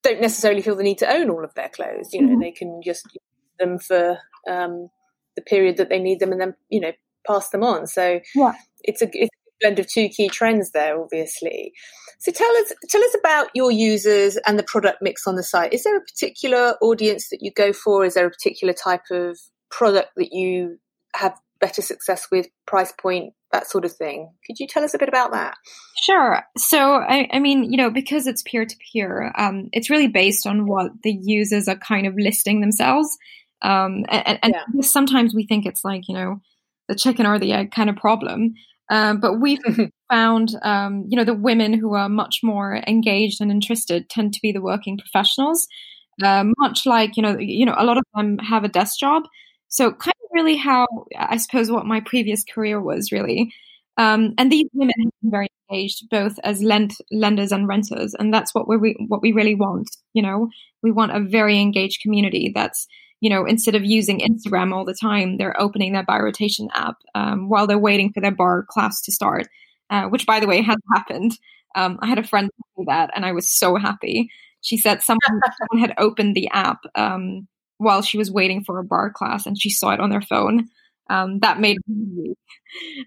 don't 0.09 0.21
necessarily 0.21 0.63
feel 0.63 0.77
the 0.77 0.83
need 0.83 0.99
to 0.99 1.11
own 1.11 1.31
all 1.31 1.45
of 1.45 1.55
their 1.55 1.69
clothes. 1.69 2.13
You 2.13 2.23
know, 2.23 2.33
mm-hmm. 2.33 2.41
they 2.41 2.51
can 2.51 2.81
just 2.85 3.07
use 3.07 3.23
them 3.59 3.79
for 3.79 4.19
um, 4.49 4.89
the 5.37 5.43
period 5.43 5.77
that 5.77 5.89
they 5.89 5.99
need 5.99 6.21
them, 6.21 6.33
and 6.33 6.41
then 6.41 6.55
you 6.69 6.81
know 6.81 6.93
pass 7.27 7.51
them 7.51 7.63
on. 7.63 7.87
So 7.87 8.21
yeah. 8.35 8.55
it's 8.83 9.03
a 9.03 9.09
it's 9.13 9.31
a 9.31 9.51
blend 9.61 9.79
of 9.79 9.89
two 9.89 10.09
key 10.09 10.29
trends 10.29 10.71
there, 10.71 11.01
obviously. 11.01 11.73
So 12.19 12.33
tell 12.33 12.51
us 12.57 12.73
tell 12.89 13.03
us 13.03 13.17
about 13.19 13.49
your 13.55 13.71
users 13.71 14.37
and 14.47 14.59
the 14.59 14.65
product 14.65 14.99
mix 15.03 15.27
on 15.27 15.37
the 15.37 15.43
site. 15.43 15.73
Is 15.73 15.85
there 15.85 15.97
a 15.97 16.01
particular 16.01 16.77
audience 16.81 17.29
that 17.31 17.43
you 17.43 17.53
go 17.53 17.73
for? 17.73 18.05
Is 18.05 18.15
there 18.15 18.27
a 18.27 18.31
particular 18.31 18.75
type 18.75 19.05
of 19.11 19.39
product 19.71 20.11
that 20.17 20.33
you 20.33 20.79
have 21.15 21.35
better 21.61 21.83
success 21.83 22.29
with, 22.31 22.47
price 22.67 22.93
point, 22.93 23.35
that 23.53 23.69
sort 23.69 23.85
of 23.85 23.93
thing. 23.93 24.31
Could 24.47 24.59
you 24.59 24.67
tell 24.67 24.85
us 24.85 24.95
a 24.95 24.99
bit 24.99 25.09
about 25.09 25.33
that? 25.33 25.57
Sure. 26.03 26.43
So, 26.57 26.95
I, 26.95 27.29
I 27.33 27.39
mean, 27.39 27.71
you 27.71 27.77
know, 27.77 27.91
because 27.91 28.27
it's 28.27 28.43
peer 28.43 28.65
to 28.65 28.77
peer, 28.93 29.33
it's 29.73 29.91
really 29.91 30.09
based 30.09 30.47
on 30.47 30.67
what 30.67 30.91
the 31.03 31.17
users 31.23 31.69
are 31.69 31.79
kind 31.79 32.07
of 32.07 32.15
listing 32.17 32.61
themselves. 32.61 33.17
Um, 33.63 34.05
and, 34.09 34.39
and 34.43 34.55
yeah. 34.55 34.83
sometimes 34.83 35.35
we 35.35 35.47
think 35.47 35.67
it's 35.67 35.85
like, 35.85 36.03
you 36.09 36.15
know, 36.15 36.41
the 36.89 36.95
chicken 36.95 37.27
or 37.27 37.39
the 37.39 37.53
egg 37.53 37.71
kind 37.73 37.91
of 37.91 37.97
problem. 37.97 38.55
Um, 38.91 39.21
but 39.21 39.41
we've 39.41 39.61
found, 40.11 40.51
um, 40.63 41.05
you 41.09 41.17
know, 41.17 41.25
the 41.25 41.35
women 41.35 41.73
who 41.73 41.95
are 41.95 42.09
much 42.09 42.41
more 42.43 42.83
engaged 42.87 43.41
and 43.41 43.51
interested 43.51 44.09
tend 44.09 44.33
to 44.35 44.41
be 44.43 44.53
the 44.53 44.63
working 44.63 44.99
professionals. 44.99 45.67
Uh, 46.23 46.45
much 46.59 46.85
like, 46.85 47.17
you 47.17 47.23
know, 47.23 47.39
you 47.39 47.65
know, 47.65 47.77
a 47.79 47.85
lot 47.85 47.97
of 47.97 48.05
them 48.15 48.39
have 48.39 48.65
a 48.65 48.69
desk 48.69 48.99
job. 48.99 49.23
So 49.69 49.93
kind 49.93 50.15
really 50.39 50.57
how 50.57 50.87
I 51.17 51.37
suppose 51.39 51.71
what 51.71 51.87
my 51.87 52.01
previous 52.01 52.45
career 52.45 52.81
was 52.81 53.11
really. 53.13 53.53
Um, 53.97 54.35
and 54.39 54.51
these 54.51 54.69
women 54.73 54.95
have 54.97 55.13
been 55.23 55.31
very 55.31 55.49
engaged 55.69 56.09
both 56.09 56.39
as 56.45 56.63
lend- 56.63 56.97
lenders 57.11 57.51
and 57.51 57.67
renters, 57.67 58.15
and 58.15 58.33
that's 58.33 58.55
what 58.55 58.69
we 58.69 58.97
what 59.09 59.23
we 59.23 59.33
really 59.33 59.57
want. 59.57 59.91
You 60.15 60.23
know, 60.23 60.49
we 60.83 60.93
want 60.93 61.17
a 61.17 61.21
very 61.21 61.59
engaged 61.59 62.01
community 62.03 62.53
that's 62.55 62.87
you 63.21 63.29
know 63.29 63.45
instead 63.45 63.75
of 63.75 63.85
using 63.85 64.21
Instagram 64.21 64.73
all 64.73 64.85
the 64.85 64.95
time, 64.95 65.37
they're 65.37 65.61
opening 65.61 65.93
their 65.93 66.05
By 66.05 66.19
Rotation 66.21 66.69
app 66.73 66.97
um, 67.17 67.49
while 67.49 67.67
they're 67.67 67.79
waiting 67.79 68.13
for 68.13 68.21
their 68.21 68.35
barre 68.35 68.65
class 68.71 69.03
to 69.03 69.13
start, 69.13 69.49
uh, 69.91 70.05
which 70.05 70.27
by 70.27 70.39
the 70.41 70.47
way 70.47 70.63
has 70.63 70.79
happened. 70.95 71.33
Um, 71.75 71.99
I 72.01 72.07
had 72.07 72.19
a 72.19 72.25
friend 72.27 72.51
do 72.77 72.85
that, 72.87 73.11
and 73.15 73.27
I 73.27 73.33
was 73.33 73.51
so 73.51 73.77
happy. 73.77 74.31
She 74.61 74.77
said 74.77 75.03
someone, 75.03 75.41
someone 75.59 75.89
had 75.89 75.95
opened 75.99 76.37
the 76.37 76.49
app 76.53 76.79
um, 76.95 77.49
while 77.79 78.03
she 78.03 78.19
was 78.19 78.31
waiting 78.31 78.63
for 78.65 78.79
a 78.79 78.85
barre 78.85 79.13
class 79.13 79.47
and 79.47 79.61
she 79.61 79.71
saw 79.71 79.91
it 79.91 80.01
on 80.01 80.11
their 80.11 80.23
phone. 80.23 80.69
Um, 81.11 81.39
that 81.39 81.59
made 81.59 81.79
me 81.87 82.35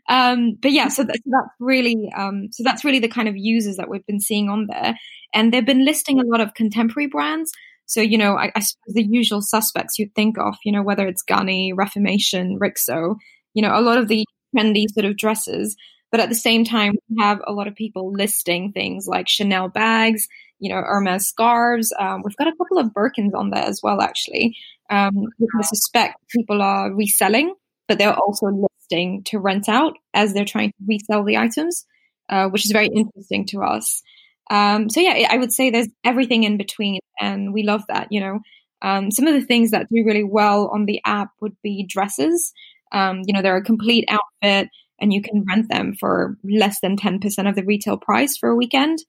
um, 0.09 0.57
but 0.61 0.71
yeah, 0.71 0.87
so, 0.87 1.03
that, 1.03 1.15
so, 1.15 1.21
that's 1.25 1.49
really 1.59 2.11
um, 2.15 2.47
so 2.51 2.63
that's 2.63 2.83
really 2.83 2.99
the 2.99 3.07
kind 3.07 3.27
of 3.27 3.37
users 3.37 3.77
that 3.77 3.89
we've 3.89 4.05
been 4.05 4.19
seeing 4.19 4.49
on 4.49 4.67
there. 4.67 4.97
And 5.33 5.53
they've 5.53 5.65
been 5.65 5.85
listing 5.85 6.19
a 6.19 6.25
lot 6.25 6.41
of 6.41 6.53
contemporary 6.53 7.07
brands. 7.07 7.51
So, 7.85 8.01
you 8.01 8.17
know, 8.17 8.37
I, 8.37 8.51
I 8.55 8.59
suppose 8.59 8.93
the 8.93 9.03
usual 9.03 9.41
suspects 9.41 9.99
you'd 9.99 10.15
think 10.15 10.37
of, 10.37 10.55
you 10.63 10.71
know, 10.71 10.83
whether 10.83 11.07
it's 11.07 11.23
Ganni, 11.23 11.73
Reformation, 11.75 12.57
Rixo, 12.59 13.15
you 13.53 13.61
know, 13.61 13.77
a 13.77 13.81
lot 13.81 13.97
of 13.97 14.07
the 14.07 14.25
trendy 14.55 14.85
sort 14.93 15.05
of 15.05 15.17
dresses. 15.17 15.75
But 16.11 16.19
at 16.19 16.29
the 16.29 16.35
same 16.35 16.65
time, 16.65 16.93
we 17.09 17.23
have 17.23 17.41
a 17.45 17.53
lot 17.53 17.67
of 17.67 17.75
people 17.75 18.11
listing 18.11 18.71
things 18.71 19.07
like 19.07 19.29
Chanel 19.29 19.69
bags, 19.69 20.27
you 20.61 20.69
know, 20.69 20.81
Hermes 20.81 21.27
scarves. 21.27 21.91
Um, 21.99 22.21
we've 22.23 22.37
got 22.37 22.47
a 22.47 22.55
couple 22.55 22.77
of 22.77 22.93
Birkins 22.93 23.33
on 23.35 23.49
there 23.49 23.63
as 23.63 23.81
well, 23.83 23.99
actually, 24.01 24.55
um, 24.89 25.13
which 25.37 25.49
I 25.57 25.63
suspect 25.63 26.15
people 26.29 26.61
are 26.61 26.93
reselling, 26.93 27.53
but 27.87 27.97
they're 27.97 28.13
also 28.13 28.47
listing 28.47 29.23
to 29.25 29.39
rent 29.39 29.67
out 29.67 29.97
as 30.13 30.33
they're 30.33 30.45
trying 30.45 30.69
to 30.69 30.85
resell 30.87 31.25
the 31.25 31.37
items, 31.37 31.85
uh, 32.29 32.47
which 32.47 32.65
is 32.65 32.71
very 32.71 32.87
interesting 32.87 33.45
to 33.47 33.63
us. 33.63 34.03
Um, 34.49 34.89
so 34.89 34.99
yeah, 34.99 35.27
I 35.29 35.37
would 35.37 35.51
say 35.51 35.69
there's 35.69 35.89
everything 36.05 36.43
in 36.43 36.57
between, 36.57 36.99
and 37.19 37.53
we 37.53 37.63
love 37.63 37.83
that. 37.89 38.07
You 38.11 38.21
know, 38.21 38.39
um, 38.81 39.11
some 39.11 39.27
of 39.27 39.33
the 39.33 39.45
things 39.45 39.71
that 39.71 39.87
do 39.89 40.03
really 40.05 40.23
well 40.23 40.69
on 40.73 40.85
the 40.85 41.01
app 41.05 41.29
would 41.41 41.55
be 41.63 41.85
dresses. 41.87 42.53
Um, 42.91 43.21
you 43.25 43.33
know, 43.33 43.41
they're 43.41 43.57
a 43.57 43.63
complete 43.63 44.07
outfit 44.09 44.69
and 44.99 45.11
you 45.11 45.21
can 45.21 45.43
rent 45.49 45.69
them 45.69 45.95
for 45.99 46.37
less 46.43 46.79
than 46.81 46.95
10% 46.95 47.49
of 47.49 47.55
the 47.55 47.63
retail 47.63 47.97
price 47.97 48.37
for 48.37 48.49
a 48.49 48.55
weekend. 48.55 48.99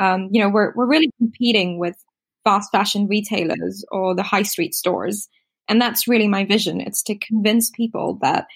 Um, 0.00 0.30
you 0.32 0.42
know, 0.42 0.48
we're, 0.48 0.72
we're 0.74 0.88
really 0.88 1.12
competing 1.18 1.78
with 1.78 1.96
fast 2.44 2.72
fashion 2.72 3.06
retailers 3.06 3.84
or 3.92 4.16
the 4.16 4.24
high 4.24 4.42
street 4.42 4.74
stores. 4.74 5.28
And 5.68 5.80
that's 5.80 6.08
really 6.08 6.26
my 6.26 6.44
vision. 6.44 6.80
It's 6.80 7.02
to 7.04 7.18
convince 7.18 7.70
people 7.70 8.18
that 8.22 8.46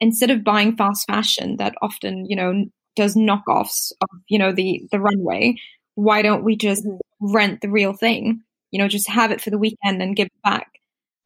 instead 0.00 0.30
of 0.30 0.44
buying 0.44 0.76
fast 0.76 1.06
fashion 1.08 1.56
that 1.56 1.74
often, 1.82 2.26
you 2.26 2.36
know, 2.36 2.66
does 2.96 3.16
knockoffs 3.16 3.92
of, 4.02 4.08
you 4.28 4.38
know, 4.38 4.52
the, 4.52 4.86
the 4.92 5.00
runway, 5.00 5.56
why 5.94 6.22
don't 6.22 6.44
we 6.44 6.56
just 6.56 6.86
rent 7.20 7.62
the 7.62 7.70
real 7.70 7.94
thing? 7.94 8.42
You 8.70 8.78
know, 8.78 8.88
just 8.88 9.08
have 9.08 9.32
it 9.32 9.40
for 9.40 9.50
the 9.50 9.58
weekend 9.58 10.02
and 10.02 10.14
give 10.16 10.26
it 10.26 10.42
back. 10.44 10.68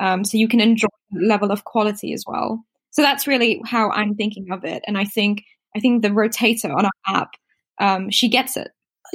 Um, 0.00 0.24
so 0.24 0.38
you 0.38 0.48
can 0.48 0.60
enjoy 0.60 0.88
the 1.10 1.26
level 1.26 1.50
of 1.50 1.64
quality 1.64 2.12
as 2.12 2.24
well. 2.26 2.64
So 2.90 3.02
that's 3.02 3.26
really 3.26 3.60
how 3.66 3.90
I'm 3.90 4.14
thinking 4.14 4.52
of 4.52 4.64
it. 4.64 4.84
And 4.86 4.96
I 4.96 5.04
think 5.04 5.44
I 5.76 5.80
think 5.80 6.02
the 6.02 6.08
rotator 6.08 6.74
on 6.76 6.86
our 6.86 6.92
app, 7.08 7.30
um, 7.80 8.10
she 8.10 8.28
gets 8.28 8.56
it. 8.56 8.70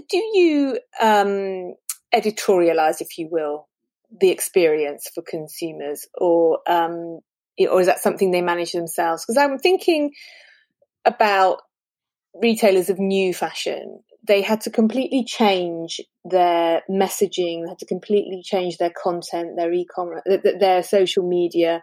Do 0.07 0.17
you 0.17 0.79
um, 1.01 1.73
editorialize, 2.13 3.01
if 3.01 3.17
you 3.17 3.27
will, 3.31 3.67
the 4.19 4.29
experience 4.29 5.09
for 5.13 5.21
consumers, 5.21 6.07
or 6.15 6.59
um, 6.67 7.19
or 7.59 7.81
is 7.81 7.87
that 7.87 7.99
something 7.99 8.31
they 8.31 8.41
manage 8.41 8.71
themselves? 8.71 9.25
Because 9.25 9.37
I'm 9.37 9.59
thinking 9.59 10.11
about 11.05 11.61
retailers 12.41 12.89
of 12.89 12.99
new 12.99 13.33
fashion. 13.33 14.01
They 14.27 14.41
had 14.41 14.61
to 14.61 14.69
completely 14.69 15.23
change 15.23 16.01
their 16.25 16.83
messaging, 16.89 17.63
they 17.63 17.69
had 17.69 17.79
to 17.79 17.85
completely 17.85 18.41
change 18.43 18.77
their 18.77 18.91
content, 18.91 19.55
their 19.55 19.71
e-commerce, 19.71 20.21
their 20.59 20.83
social 20.83 21.27
media 21.27 21.81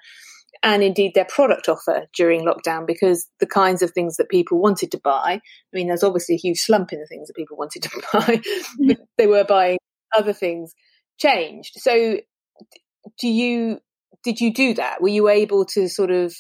and 0.63 0.83
indeed 0.83 1.13
their 1.15 1.25
product 1.25 1.69
offer 1.69 2.07
during 2.15 2.45
lockdown 2.45 2.87
because 2.87 3.29
the 3.41 3.47
kinds 3.47 3.83
of 3.83 3.91
things 3.91 4.17
that 4.17 4.29
people 4.29 4.59
wanted 4.61 4.91
to 4.93 5.01
buy, 5.03 5.41
I 5.41 5.41
mean, 5.73 5.89
there's 5.89 6.03
obviously 6.03 6.37
a 6.37 6.39
huge 6.39 6.59
slump 6.59 6.93
in 6.93 7.01
the 7.01 7.07
things 7.07 7.29
that 7.29 7.37
people 7.37 7.57
wanted 7.57 7.83
to 7.83 8.03
buy, 8.13 8.43
but 8.87 8.99
they 9.19 9.27
were 9.27 9.45
buying 9.45 9.79
other 10.17 10.33
things 10.33 10.75
changed. 11.19 11.73
So 11.77 12.19
do 13.21 13.29
you, 13.29 13.81
did 14.25 14.41
you 14.41 14.53
do 14.53 14.75
that? 14.75 15.03
Were 15.03 15.09
you 15.09 15.29
able 15.29 15.65
to 15.67 15.89
sort 15.89 16.11
of 16.11 16.35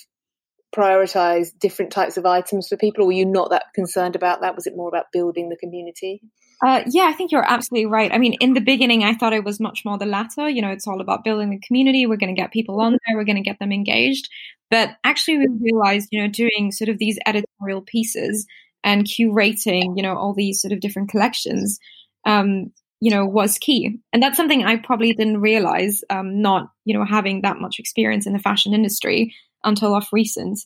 prioritize 0.74 1.48
different 1.58 1.92
types 1.92 2.16
of 2.16 2.26
items 2.26 2.68
for 2.68 2.76
people 2.76 3.04
or 3.04 3.06
were 3.06 3.12
you 3.12 3.24
not 3.24 3.50
that 3.50 3.64
concerned 3.74 4.16
about 4.16 4.40
that? 4.40 4.54
Was 4.54 4.66
it 4.66 4.76
more 4.76 4.88
about 4.88 5.06
building 5.12 5.48
the 5.48 5.56
community? 5.56 6.20
Uh, 6.64 6.82
yeah, 6.90 7.04
I 7.04 7.12
think 7.12 7.32
you're 7.32 7.44
absolutely 7.48 7.86
right. 7.86 8.10
I 8.12 8.18
mean, 8.18 8.34
in 8.40 8.54
the 8.54 8.60
beginning, 8.60 9.04
I 9.04 9.14
thought 9.14 9.34
it 9.34 9.44
was 9.44 9.60
much 9.60 9.82
more 9.84 9.98
the 9.98 10.06
latter. 10.06 10.48
You 10.48 10.62
know, 10.62 10.70
it's 10.70 10.86
all 10.86 11.00
about 11.02 11.22
building 11.22 11.50
the 11.50 11.60
community. 11.60 12.06
We're 12.06 12.16
going 12.16 12.34
to 12.34 12.40
get 12.40 12.52
people 12.52 12.80
on 12.80 12.92
there. 12.92 13.16
We're 13.16 13.24
going 13.24 13.36
to 13.36 13.42
get 13.42 13.58
them 13.58 13.72
engaged. 13.72 14.28
But 14.70 14.96
actually, 15.04 15.38
we 15.38 15.48
realized, 15.60 16.08
you 16.12 16.22
know, 16.22 16.28
doing 16.28 16.72
sort 16.72 16.88
of 16.88 16.98
these 16.98 17.18
editorial 17.26 17.82
pieces 17.82 18.46
and 18.82 19.04
curating, 19.04 19.96
you 19.96 20.02
know, 20.02 20.16
all 20.16 20.32
these 20.34 20.60
sort 20.60 20.72
of 20.72 20.80
different 20.80 21.10
collections, 21.10 21.78
um, 22.24 22.72
you 23.00 23.10
know, 23.10 23.26
was 23.26 23.58
key. 23.58 23.98
And 24.14 24.22
that's 24.22 24.36
something 24.38 24.64
I 24.64 24.76
probably 24.76 25.12
didn't 25.12 25.40
realize, 25.42 26.02
um, 26.08 26.40
not, 26.40 26.70
you 26.86 26.94
know, 26.98 27.04
having 27.04 27.42
that 27.42 27.58
much 27.60 27.78
experience 27.78 28.26
in 28.26 28.32
the 28.32 28.38
fashion 28.38 28.72
industry 28.72 29.34
until 29.62 29.94
off 29.94 30.08
recent, 30.12 30.58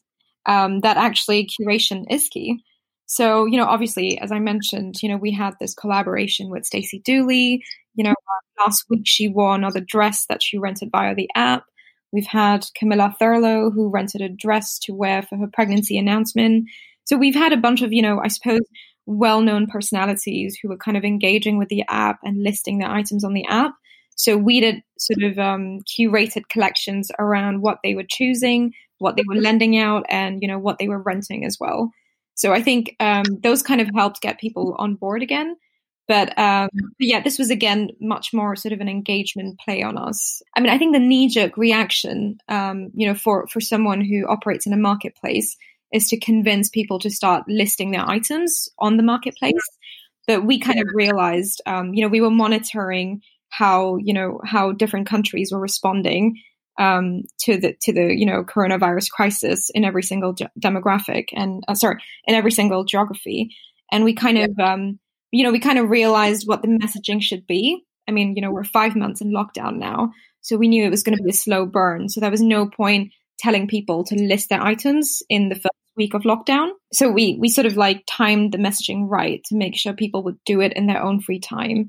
um, 0.47 0.81
that 0.81 0.97
actually 0.97 1.49
curation 1.61 2.05
is 2.11 2.29
key. 2.29 2.63
So, 3.11 3.45
you 3.45 3.57
know, 3.59 3.65
obviously, 3.67 4.19
as 4.21 4.31
I 4.31 4.39
mentioned, 4.39 5.03
you 5.03 5.09
know, 5.09 5.17
we 5.17 5.33
had 5.33 5.55
this 5.61 5.75
collaboration 5.75 6.49
with 6.49 6.65
Stacey 6.65 7.01
Dooley. 7.05 7.65
You 7.97 8.05
know, 8.05 8.15
last 8.65 8.85
week 8.89 9.03
she 9.05 9.27
wore 9.27 9.53
another 9.53 9.81
dress 9.81 10.27
that 10.29 10.41
she 10.45 10.59
rented 10.59 10.91
via 10.93 11.17
the 11.17 11.29
app. 11.35 11.65
We've 12.13 12.27
had 12.27 12.65
Camilla 12.77 13.13
Thurlow, 13.21 13.71
who 13.73 13.89
rented 13.91 14.21
a 14.21 14.29
dress 14.29 14.79
to 14.81 14.93
wear 14.95 15.23
for 15.23 15.37
her 15.39 15.49
pregnancy 15.53 15.99
announcement. 15.99 16.69
So 17.05 17.17
we've 17.17 17.35
had 17.35 17.53
a 17.53 17.57
bunch 17.57 17.83
of, 17.83 17.93
you 17.93 18.01
know, 18.01 18.21
I 18.23 18.29
suppose, 18.29 18.61
well 19.07 19.41
known 19.41 19.67
personalities 19.67 20.57
who 20.63 20.69
were 20.69 20.77
kind 20.77 20.97
of 20.97 21.05
engaging 21.05 21.59
with 21.59 21.69
the 21.69 21.83
app 21.89 22.21
and 22.23 22.45
listing 22.45 22.79
their 22.79 22.91
items 22.91 23.25
on 23.25 23.35
the 23.35 23.45
app. 23.47 23.73
So 24.15 24.37
we 24.37 24.61
did 24.61 24.83
sort 25.01 25.25
of 25.25 25.37
um, 25.37 25.81
curated 25.81 26.49
collections 26.49 27.11
around 27.19 27.61
what 27.63 27.79
they 27.83 27.97
were 27.97 28.07
choosing, 28.09 28.73
what 28.99 29.17
they 29.17 29.25
were 29.27 29.35
lending 29.35 29.79
out, 29.79 30.05
and, 30.09 30.41
you 30.43 30.47
know, 30.47 30.59
what 30.61 30.79
they 30.79 30.87
were 30.87 31.03
renting 31.03 31.45
as 31.45 31.57
well. 31.59 31.91
So 32.41 32.55
I 32.55 32.63
think 32.63 32.97
um, 33.01 33.25
those 33.43 33.63
kind 33.63 33.83
of 33.83 33.91
helped 33.95 34.23
get 34.23 34.41
people 34.41 34.75
on 34.79 34.95
board 34.95 35.23
again. 35.23 35.57
But, 36.09 36.37
um, 36.39 36.71
but 36.73 37.07
yeah, 37.07 37.21
this 37.21 37.39
was 37.39 37.51
again 37.51 37.91
much 38.01 38.33
more 38.33 38.57
sort 38.57 38.73
of 38.73 38.81
an 38.81 38.89
engagement 38.89 39.61
play 39.63 39.83
on 39.83 39.99
us. 39.99 40.41
I 40.57 40.61
mean, 40.61 40.71
I 40.71 40.79
think 40.79 40.95
the 40.95 41.01
knee 41.01 41.29
jerk 41.29 41.59
reaction, 41.59 42.39
um, 42.49 42.93
you 42.95 43.07
know, 43.07 43.15
for 43.15 43.47
for 43.49 43.61
someone 43.61 44.01
who 44.01 44.27
operates 44.27 44.67
in 44.67 44.73
a 44.73 44.79
marketplace 44.79 45.55
is 45.93 46.09
to 46.09 46.19
convince 46.19 46.71
people 46.71 46.99
to 47.01 47.11
start 47.11 47.45
listing 47.47 47.91
their 47.91 48.09
items 48.09 48.71
on 48.79 48.97
the 48.97 49.03
marketplace. 49.03 49.53
But 50.27 50.47
we 50.47 50.59
kind 50.59 50.81
of 50.81 50.89
realized, 50.95 51.61
um, 51.67 51.93
you 51.93 52.03
know, 52.03 52.09
we 52.09 52.23
were 52.23 52.31
monitoring 52.31 53.21
how 53.51 53.99
you 53.99 54.15
know 54.15 54.41
how 54.47 54.73
different 54.73 55.07
countries 55.07 55.53
were 55.53 55.61
responding 55.61 56.41
um, 56.79 57.23
to 57.41 57.59
the 57.59 57.75
to 57.83 57.93
the 57.93 58.15
you 58.15 58.27
know 58.27 58.45
coronavirus 58.45 59.11
crisis 59.11 59.71
in 59.71 59.85
every 59.85 60.03
single 60.03 60.33
ge- 60.33 60.43
demographic 60.59 61.29
and 61.33 61.63
uh, 61.69 61.75
sorry 61.75 62.03
in 62.25 62.35
every 62.35 62.53
single 62.53 62.85
geography, 62.85 63.55
and 63.91 64.05
we 64.05 64.15
kind 64.15 64.39
of 64.39 64.59
um, 64.59 64.99
you 65.31 65.45
know 65.45 65.53
we 65.53 65.61
kind 65.61 65.79
of 65.79 65.91
realized 65.91 66.47
what 66.47 66.63
the 66.63 66.69
messaging 66.69 67.23
should 67.23 67.47
be. 67.47 67.85
I 68.09 68.13
mean, 68.13 68.35
you 68.35 68.43
know, 68.43 68.51
we're 68.51 68.65
five 68.65 68.97
months 68.97 69.21
in 69.21 69.31
lockdown 69.31 69.77
now, 69.77 70.13
so 70.41 70.57
we 70.57 70.69
knew 70.69 70.85
it 70.85 70.91
was 70.91 71.03
going 71.03 71.17
to 71.17 71.23
be 71.23 71.31
a 71.31 71.35
slow 71.35 71.67
burn. 71.67 72.09
So 72.09 72.21
there 72.21 72.31
was 72.31 72.41
no 72.41 72.69
point 72.69 73.13
telling 73.39 73.69
people 73.69 74.05
to 74.05 74.15
list 74.15 74.49
their 74.49 74.63
items 74.63 75.23
in 75.29 75.49
the 75.49 75.55
first 75.55 75.69
week 75.97 76.15
of 76.15 76.23
lockdown. 76.23 76.71
So 76.93 77.11
we 77.11 77.37
we 77.39 77.49
sort 77.49 77.67
of 77.67 77.77
like 77.77 78.05
timed 78.07 78.53
the 78.53 78.59
messaging 78.59 79.09
right 79.09 79.43
to 79.45 79.57
make 79.57 79.77
sure 79.77 79.93
people 79.93 80.23
would 80.25 80.39
do 80.45 80.61
it 80.61 80.73
in 80.75 80.87
their 80.87 81.03
own 81.03 81.21
free 81.21 81.41
time. 81.41 81.89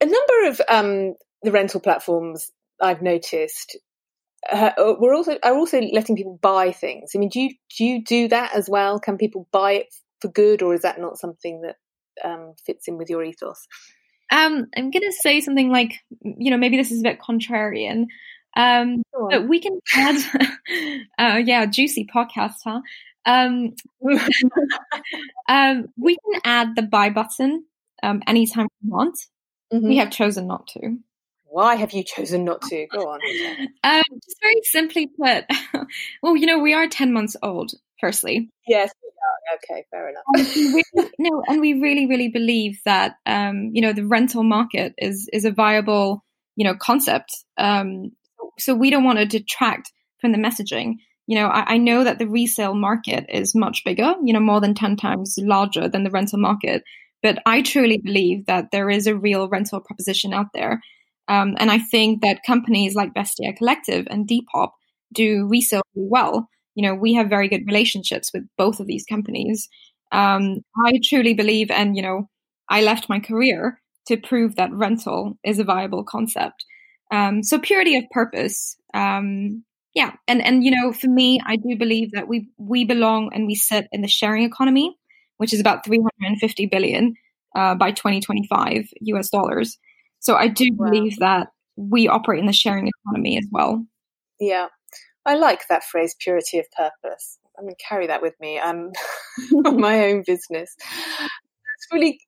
A 0.00 0.06
number 0.06 0.48
of 0.48 0.60
um, 0.68 1.14
the 1.42 1.52
rental 1.52 1.80
platforms 1.80 2.50
I've 2.80 3.02
noticed 3.02 3.76
uh, 4.50 4.72
we're 4.98 5.14
also 5.14 5.38
are 5.42 5.56
also 5.56 5.80
letting 5.80 6.16
people 6.16 6.38
buy 6.42 6.72
things. 6.72 7.12
I 7.14 7.18
mean, 7.18 7.28
do 7.28 7.40
you 7.40 7.50
do 7.76 7.84
you 7.84 8.04
do 8.04 8.28
that 8.28 8.54
as 8.54 8.68
well? 8.68 8.98
Can 8.98 9.18
people 9.18 9.48
buy 9.52 9.72
it 9.72 9.94
for 10.20 10.28
good, 10.28 10.62
or 10.62 10.74
is 10.74 10.82
that 10.82 11.00
not 11.00 11.18
something 11.18 11.62
that 11.62 11.76
um, 12.24 12.54
fits 12.64 12.88
in 12.88 12.96
with 12.96 13.10
your 13.10 13.22
ethos? 13.22 13.66
Um, 14.30 14.66
I'm 14.74 14.90
going 14.90 15.02
to 15.02 15.12
say 15.12 15.42
something 15.42 15.70
like, 15.70 16.00
you 16.22 16.50
know, 16.50 16.56
maybe 16.56 16.78
this 16.78 16.90
is 16.90 17.00
a 17.00 17.02
bit 17.02 17.20
contrarian. 17.20 18.06
Um, 18.56 19.02
but 19.30 19.46
we 19.46 19.60
can 19.60 19.78
add, 19.94 20.16
uh, 21.18 21.36
yeah, 21.44 21.66
juicy 21.66 22.06
podcast, 22.06 22.54
huh? 22.64 22.80
Um, 23.24 23.74
um, 25.48 25.86
we 25.98 26.16
can 26.16 26.40
add 26.44 26.74
the 26.74 26.82
buy 26.82 27.10
button 27.10 27.64
um, 28.02 28.22
anytime 28.26 28.68
we 28.82 28.90
want. 28.90 29.18
Mm-hmm. 29.72 29.88
We 29.88 29.96
have 29.96 30.10
chosen 30.10 30.46
not 30.48 30.66
to. 30.74 30.98
Why 31.52 31.74
have 31.76 31.92
you 31.92 32.02
chosen 32.02 32.44
not 32.46 32.62
to? 32.62 32.86
Go 32.86 33.10
on. 33.10 33.20
Um, 33.84 34.02
just 34.24 34.40
very 34.40 34.60
simply 34.62 35.06
put, 35.08 35.44
well, 36.22 36.36
you 36.36 36.46
know, 36.46 36.60
we 36.60 36.72
are 36.72 36.88
10 36.88 37.12
months 37.12 37.36
old, 37.42 37.72
firstly. 38.00 38.48
Yes, 38.66 38.90
Okay, 39.54 39.84
fair 39.90 40.08
enough. 40.08 40.22
and 40.34 40.74
really, 40.74 41.10
no, 41.18 41.42
and 41.46 41.60
we 41.60 41.74
really, 41.74 42.06
really 42.06 42.28
believe 42.28 42.80
that, 42.84 43.16
um, 43.26 43.70
you 43.72 43.82
know, 43.82 43.92
the 43.92 44.06
rental 44.06 44.42
market 44.44 44.94
is, 44.96 45.28
is 45.32 45.44
a 45.44 45.50
viable, 45.50 46.24
you 46.56 46.64
know, 46.64 46.74
concept. 46.74 47.44
Um, 47.58 48.12
so 48.58 48.74
we 48.74 48.90
don't 48.90 49.04
want 49.04 49.18
to 49.18 49.26
detract 49.26 49.92
from 50.20 50.32
the 50.32 50.38
messaging. 50.38 50.94
You 51.26 51.38
know, 51.38 51.48
I, 51.48 51.74
I 51.74 51.76
know 51.76 52.04
that 52.04 52.18
the 52.18 52.28
resale 52.28 52.74
market 52.74 53.26
is 53.28 53.54
much 53.54 53.82
bigger, 53.84 54.14
you 54.24 54.32
know, 54.32 54.40
more 54.40 54.60
than 54.60 54.74
10 54.74 54.96
times 54.96 55.36
larger 55.38 55.88
than 55.88 56.04
the 56.04 56.10
rental 56.10 56.38
market. 56.38 56.82
But 57.22 57.38
I 57.44 57.62
truly 57.62 57.98
believe 57.98 58.46
that 58.46 58.70
there 58.72 58.88
is 58.88 59.06
a 59.06 59.16
real 59.16 59.48
rental 59.48 59.80
proposition 59.80 60.32
out 60.32 60.46
there 60.54 60.80
um, 61.28 61.54
and 61.58 61.70
I 61.70 61.78
think 61.78 62.22
that 62.22 62.42
companies 62.46 62.94
like 62.94 63.14
Vestiaire 63.14 63.56
Collective 63.56 64.06
and 64.10 64.28
Depop 64.28 64.70
do 65.12 65.46
resale 65.48 65.82
really 65.94 66.08
well. 66.10 66.48
You 66.74 66.82
know, 66.86 66.94
we 66.94 67.14
have 67.14 67.28
very 67.28 67.48
good 67.48 67.66
relationships 67.66 68.30
with 68.32 68.44
both 68.56 68.80
of 68.80 68.86
these 68.86 69.04
companies. 69.04 69.68
Um, 70.10 70.58
I 70.84 71.00
truly 71.04 71.34
believe, 71.34 71.70
and 71.70 71.96
you 71.96 72.02
know, 72.02 72.28
I 72.68 72.82
left 72.82 73.08
my 73.08 73.20
career 73.20 73.80
to 74.06 74.16
prove 74.16 74.56
that 74.56 74.72
rental 74.72 75.38
is 75.44 75.58
a 75.58 75.64
viable 75.64 76.04
concept. 76.04 76.64
Um, 77.10 77.42
so 77.42 77.58
purity 77.58 77.96
of 77.96 78.04
purpose. 78.10 78.76
Um, 78.94 79.64
yeah, 79.94 80.12
and 80.26 80.42
and 80.44 80.64
you 80.64 80.70
know, 80.70 80.92
for 80.92 81.08
me, 81.08 81.40
I 81.46 81.56
do 81.56 81.76
believe 81.76 82.12
that 82.12 82.28
we 82.28 82.48
we 82.58 82.84
belong 82.84 83.30
and 83.34 83.46
we 83.46 83.54
sit 83.54 83.86
in 83.92 84.00
the 84.00 84.08
sharing 84.08 84.44
economy, 84.44 84.96
which 85.36 85.52
is 85.52 85.60
about 85.60 85.84
350 85.84 86.66
billion 86.66 87.14
uh, 87.54 87.74
by 87.74 87.90
2025 87.92 88.84
US 89.02 89.28
dollars. 89.28 89.78
So 90.22 90.36
I 90.36 90.48
do 90.48 90.70
wow. 90.76 90.88
believe 90.88 91.18
that 91.18 91.48
we 91.76 92.08
operate 92.08 92.40
in 92.40 92.46
the 92.46 92.52
sharing 92.52 92.88
economy 92.88 93.36
as 93.38 93.46
well. 93.50 93.84
Yeah, 94.40 94.68
I 95.26 95.34
like 95.34 95.66
that 95.68 95.84
phrase, 95.84 96.14
purity 96.18 96.58
of 96.58 96.66
purpose. 96.70 97.38
I'm 97.58 97.64
going 97.64 97.74
to 97.74 97.84
carry 97.84 98.06
that 98.06 98.22
with 98.22 98.34
me. 98.40 98.58
I'm 98.58 98.92
on 99.66 99.80
my 99.80 100.06
own 100.06 100.22
business. 100.26 100.74
It's 100.78 101.92
really 101.92 102.20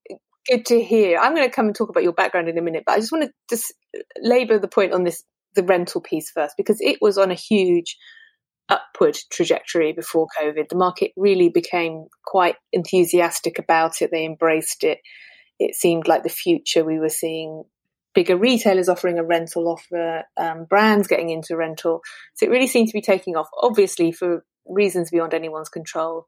good 0.48 0.66
to 0.66 0.82
hear. 0.82 1.18
I'm 1.18 1.34
going 1.34 1.48
to 1.48 1.54
come 1.54 1.66
and 1.66 1.74
talk 1.74 1.88
about 1.88 2.02
your 2.02 2.12
background 2.12 2.48
in 2.48 2.58
a 2.58 2.62
minute, 2.62 2.82
but 2.84 2.92
I 2.92 3.00
just 3.00 3.12
want 3.12 3.24
to 3.24 3.30
just 3.48 3.72
labour 4.20 4.58
the 4.58 4.68
point 4.68 4.92
on 4.92 5.04
this 5.04 5.24
the 5.54 5.62
rental 5.62 6.00
piece 6.00 6.32
first 6.32 6.56
because 6.56 6.78
it 6.80 6.98
was 7.00 7.16
on 7.16 7.30
a 7.30 7.34
huge 7.34 7.96
upward 8.68 9.16
trajectory 9.30 9.92
before 9.92 10.26
COVID. 10.40 10.68
The 10.68 10.76
market 10.76 11.12
really 11.16 11.48
became 11.48 12.06
quite 12.26 12.56
enthusiastic 12.72 13.60
about 13.60 14.02
it. 14.02 14.10
They 14.10 14.24
embraced 14.24 14.82
it. 14.82 14.98
It 15.60 15.76
seemed 15.76 16.08
like 16.08 16.24
the 16.24 16.28
future. 16.28 16.84
We 16.84 16.98
were 16.98 17.08
seeing 17.08 17.62
bigger 18.14 18.36
retailers 18.36 18.88
offering 18.88 19.18
a 19.18 19.24
rental 19.24 19.68
offer, 19.68 20.22
um, 20.36 20.64
brands 20.64 21.08
getting 21.08 21.30
into 21.30 21.56
rental. 21.56 22.00
So 22.34 22.46
it 22.46 22.50
really 22.50 22.66
seemed 22.66 22.88
to 22.88 22.94
be 22.94 23.02
taking 23.02 23.36
off. 23.36 23.48
Obviously, 23.60 24.12
for 24.12 24.44
reasons 24.66 25.10
beyond 25.10 25.34
anyone's 25.34 25.68
control, 25.68 26.26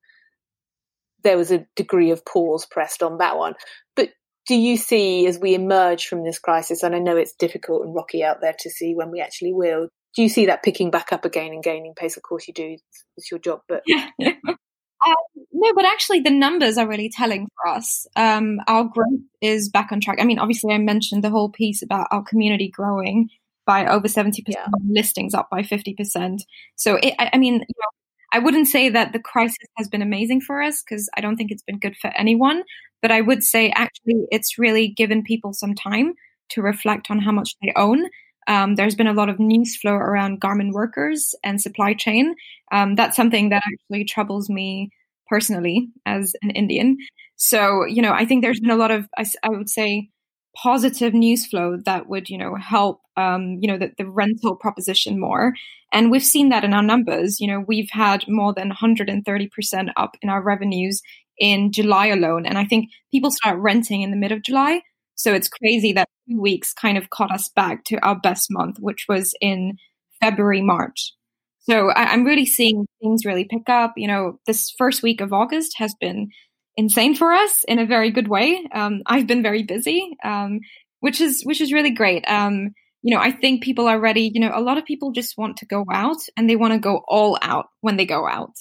there 1.23 1.37
was 1.37 1.51
a 1.51 1.67
degree 1.77 2.11
of 2.11 2.25
pause 2.25 2.67
pressed 2.67 3.03
on 3.03 3.19
that 3.19 3.37
one. 3.37 3.55
But 3.95 4.11
do 4.47 4.55
you 4.55 4.77
see 4.77 5.27
as 5.27 5.39
we 5.39 5.55
emerge 5.55 6.07
from 6.07 6.25
this 6.25 6.39
crisis, 6.39 6.83
and 6.83 6.95
I 6.95 6.99
know 6.99 7.17
it's 7.17 7.35
difficult 7.35 7.85
and 7.85 7.95
rocky 7.95 8.23
out 8.23 8.41
there 8.41 8.55
to 8.61 8.71
see 8.71 8.95
when 8.95 9.11
we 9.11 9.21
actually 9.21 9.53
will, 9.53 9.89
do 10.15 10.23
you 10.23 10.29
see 10.29 10.47
that 10.47 10.63
picking 10.63 10.91
back 10.91 11.13
up 11.13 11.25
again 11.25 11.53
and 11.53 11.63
gaining 11.63 11.95
pace? 11.95 12.17
Of 12.17 12.23
course 12.23 12.49
you 12.49 12.55
do. 12.55 12.77
It's 13.17 13.31
your 13.31 13.41
job, 13.41 13.61
but. 13.69 13.83
Um, 15.07 15.15
no, 15.53 15.73
but 15.75 15.85
actually, 15.85 16.21
the 16.21 16.31
numbers 16.31 16.77
are 16.79 16.89
really 16.89 17.09
telling 17.09 17.49
for 17.57 17.71
us. 17.71 18.07
Um, 18.17 18.61
our 18.67 18.85
growth 18.85 19.21
is 19.41 19.69
back 19.69 19.93
on 19.93 20.01
track. 20.01 20.19
I 20.21 20.25
mean, 20.25 20.39
obviously, 20.39 20.75
I 20.75 20.79
mentioned 20.79 21.23
the 21.23 21.31
whole 21.31 21.51
piece 21.51 21.83
about 21.83 22.09
our 22.11 22.23
community 22.23 22.69
growing 22.69 23.29
by 23.67 23.87
over 23.87 24.09
70%, 24.09 24.43
yeah. 24.49 24.67
listings 24.89 25.35
up 25.35 25.49
by 25.51 25.63
50%. 25.63 26.41
So, 26.77 26.97
it, 26.97 27.15
I, 27.19 27.31
I, 27.35 27.39
mean, 27.39 27.55
you 27.55 27.61
know, 27.61 27.89
I 28.33 28.39
wouldn't 28.39 28.69
say 28.69 28.89
that 28.89 29.13
the 29.13 29.19
crisis 29.19 29.57
has 29.77 29.89
been 29.89 30.03
amazing 30.03 30.41
for 30.41 30.61
us 30.61 30.83
because 30.83 31.09
I 31.17 31.21
don't 31.21 31.37
think 31.37 31.51
it's 31.51 31.63
been 31.63 31.79
good 31.79 31.97
for 31.97 32.09
anyone. 32.17 32.65
But 33.03 33.11
I 33.11 33.21
would 33.21 33.45
say 33.45 33.71
actually 33.71 34.27
it's 34.31 34.59
really 34.59 34.89
given 34.89 35.23
people 35.23 35.53
some 35.53 35.75
time 35.75 36.15
to 36.51 36.63
reflect 36.63 37.11
on 37.11 37.21
how 37.21 37.33
much 37.33 37.57
they 37.63 37.73
own. 37.77 38.07
Um, 38.47 38.75
there's 38.77 38.95
been 38.95 39.07
a 39.07 39.13
lot 39.13 39.29
of 39.29 39.39
news 39.39 39.77
flow 39.77 39.93
around 39.95 40.41
garment 40.41 40.73
workers 40.73 41.35
and 41.43 41.61
supply 41.61 41.95
chain. 41.95 42.35
Um, 42.73 42.95
that's 42.95 43.17
something 43.17 43.49
that 43.51 43.63
actually 43.67 44.05
troubles 44.05 44.49
me 44.49 44.91
personally 45.29 45.89
as 46.07 46.35
an 46.43 46.51
Indian. 46.51 46.99
So, 47.37 47.85
you 47.87 48.03
know, 48.03 48.13
I 48.13 48.25
think 48.25 48.43
there's 48.43 48.61
been 48.61 48.71
a 48.71 48.77
lot 48.77 48.91
of, 48.91 49.09
I, 49.19 49.25
I 49.43 49.49
would 49.51 49.69
say, 49.69 50.09
positive 50.57 51.13
news 51.13 51.47
flow 51.47 51.77
that 51.85 52.09
would, 52.09 52.31
you 52.31 52.39
know, 52.39 52.55
help, 52.55 53.01
um, 53.17 53.59
you 53.61 53.69
know, 53.69 53.77
the, 53.79 53.93
the 53.99 54.09
rental 54.09 54.57
proposition 54.57 55.21
more. 55.21 55.53
And 55.93 56.11
we've 56.11 56.25
seen 56.25 56.49
that 56.49 56.65
in 56.65 56.73
our 56.73 56.83
numbers. 56.83 57.41
You 57.41 57.49
know, 57.49 57.65
we've 57.67 57.91
had 57.91 58.25
more 58.29 58.55
than 58.55 58.71
130% 58.73 59.89
up 59.97 60.17
in 60.23 60.29
our 60.31 60.43
revenues 60.43 61.03
in 61.39 61.73
July 61.73 62.07
alone. 62.07 62.47
And 62.47 62.57
I 62.57 62.65
think 62.65 62.91
people 63.13 63.31
start 63.31 63.59
renting 63.59 64.03
in 64.03 64.11
the 64.11 64.17
mid 64.17 64.33
of 64.33 64.43
July. 64.43 64.83
So 65.15 65.35
it's 65.35 65.49
crazy 65.49 65.93
that 65.95 66.09
two 66.29 66.41
weeks 66.41 66.73
kind 66.73 66.99
of 66.99 67.11
caught 67.11 67.33
us 67.33 67.49
back 67.49 67.85
to 67.85 67.97
our 68.05 68.19
best 68.19 68.49
month, 68.51 68.77
which 68.79 69.07
was 69.09 69.35
in 69.41 69.77
February, 70.21 70.63
March. 70.63 71.13
So 71.61 71.91
I, 71.91 72.15
am 72.15 72.25
really 72.25 72.47
seeing 72.47 72.87
things 73.03 73.25
really 73.25 73.45
pick 73.45 73.69
up. 73.69 73.95
You 73.97 74.09
know, 74.09 74.39
this 74.47 74.73
first 74.79 75.03
week 75.03 75.21
of 75.21 75.33
August 75.33 75.75
has 75.79 75.95
been 76.01 76.29
insane 76.77 77.15
for 77.15 77.33
us 77.33 77.65
in 77.67 77.79
a 77.79 77.87
very 77.87 78.11
good 78.11 78.29
way. 78.29 78.65
Um, 78.73 79.03
I've 79.07 79.27
been 79.27 79.43
very 79.43 79.63
busy, 79.63 80.17
um, 80.25 80.61
which 81.01 81.21
is 81.21 81.43
which 81.45 81.61
is 81.61 81.73
really 81.73 81.91
great. 81.91 82.25
Um, 82.29 82.71
you 83.03 83.15
know, 83.15 83.21
I 83.21 83.31
think 83.31 83.63
people 83.63 83.89
are 83.89 84.01
ready. 84.01 84.31
You 84.33 84.41
know, 84.41 84.53
a 84.55 84.61
lot 84.61 84.79
of 84.79 84.85
people 84.85 85.13
just 85.13 85.37
want 85.37 85.59
to 85.59 85.67
go 85.67 85.85
out 85.93 86.19
and 86.37 86.49
they 86.49 86.57
want 86.57 86.73
to 86.73 86.79
go 86.79 87.03
all 87.09 87.39
out 87.43 87.67
when 87.81 87.97
they 87.97 88.07
go 88.07 88.27
out. 88.27 88.53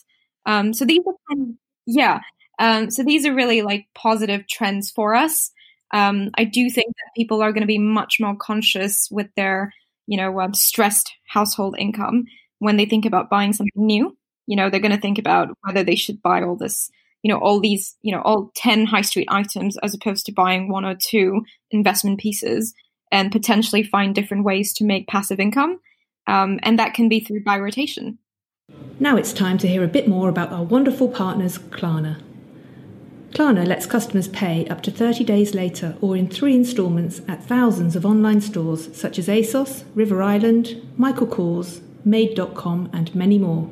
Um, 0.46 0.74
so 0.74 0.86
these 0.86 1.02
are 1.08 1.14
kind 1.30 1.50
of, 1.50 1.56
yeah. 1.86 2.20
Um, 2.60 2.90
so 2.90 3.04
these 3.04 3.26
are 3.26 3.34
really 3.34 3.62
like 3.62 3.88
positive 3.96 4.48
trends 4.48 4.92
for 4.92 5.16
us. 5.16 5.52
Um, 5.94 6.32
I 6.36 6.44
do 6.44 6.70
think 6.70 6.88
that 6.88 7.16
people 7.16 7.42
are 7.42 7.52
going 7.52 7.62
to 7.62 7.68
be 7.68 7.78
much 7.78 8.18
more 8.20 8.36
conscious 8.36 9.08
with 9.12 9.28
their, 9.36 9.74
you 10.08 10.18
know, 10.18 10.40
um, 10.40 10.54
stressed 10.54 11.12
household 11.28 11.76
income 11.78 12.26
when 12.60 12.78
they 12.78 12.86
think 12.86 13.06
about 13.06 13.30
buying 13.30 13.54
something 13.54 13.86
new. 13.86 14.18
You 14.48 14.56
know, 14.56 14.70
they're 14.70 14.80
going 14.80 14.96
to 14.96 15.02
think 15.02 15.18
about 15.18 15.50
whether 15.62 15.84
they 15.84 15.96
should 15.96 16.22
buy 16.22 16.44
all 16.44 16.56
this, 16.56 16.90
you 17.24 17.32
know, 17.32 17.40
all 17.40 17.60
these, 17.60 17.96
you 18.02 18.12
know, 18.12 18.22
all 18.22 18.52
10 18.56 18.86
high 18.86 19.02
street 19.02 19.28
items 19.30 19.78
as 19.84 19.94
opposed 19.94 20.26
to 20.26 20.32
buying 20.32 20.70
one 20.70 20.86
or 20.86 20.96
two 20.96 21.44
investment 21.72 22.20
pieces 22.20 22.74
and 23.12 23.32
potentially 23.32 23.84
find 23.84 24.14
different 24.14 24.44
ways 24.44 24.74
to 24.74 24.84
make 24.84 25.08
passive 25.08 25.40
income. 25.40 25.80
Um, 26.28 26.60
and 26.64 26.80
that 26.80 26.94
can 26.94 27.08
be 27.08 27.20
through 27.20 27.44
By 27.44 27.60
Rotation. 27.60 28.18
Now 29.00 29.16
it's 29.18 29.34
time 29.34 29.58
to 29.60 29.68
hear 29.68 29.84
a 29.84 29.88
bit 29.88 30.08
more 30.08 30.30
about 30.30 30.52
our 30.52 30.64
wonderful 30.64 31.08
partners, 31.08 31.58
Klarna. 31.58 32.22
Klarna 33.36 33.68
lets 33.68 33.86
customers 33.86 34.30
pay 34.30 34.66
up 34.68 34.82
to 34.84 34.90
30 34.90 35.26
days 35.26 35.54
later 35.54 35.98
or 36.00 36.16
in 36.16 36.30
three 36.30 36.56
instalments 36.56 37.20
at 37.28 37.44
thousands 37.44 37.98
of 37.98 38.06
online 38.06 38.40
stores 38.40 38.98
such 38.98 39.20
as 39.20 39.28
ASOS, 39.28 39.84
River 39.94 40.24
Island, 40.24 40.82
Michael 40.96 41.28
Kors, 41.28 41.82
Made.com, 42.06 42.90
and 42.94 43.14
many 43.14 43.38
more. 43.38 43.70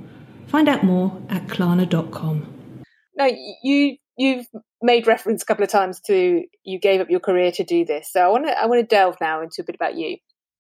Find 0.48 0.68
out 0.68 0.84
more 0.84 1.18
at 1.30 1.48
Klarna.com. 1.48 2.84
Now, 3.16 3.30
you 3.64 3.96
you've 4.18 4.48
made 4.82 5.08
reference 5.08 5.44
a 5.44 5.46
couple 5.46 5.64
of 5.64 5.72
times 5.72 6.02
to 6.08 6.44
you 6.64 6.80
gave 6.80 7.00
up 7.00 7.10
your 7.10 7.22
career 7.22 7.52
to 7.54 7.64
do 7.64 7.86
this. 7.86 8.12
So 8.12 8.20
I 8.20 8.28
want 8.28 8.48
to 8.48 8.60
I 8.60 8.66
want 8.66 8.82
to 8.82 8.96
delve 8.96 9.16
now 9.22 9.42
into 9.42 9.62
a 9.62 9.64
bit 9.64 9.76
about 9.76 9.96
you. 9.96 10.18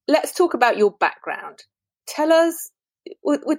Let's 0.07 0.33
talk 0.33 0.53
about 0.53 0.77
your 0.77 0.91
background. 0.91 1.59
Tell 2.07 2.31
us, 2.31 2.71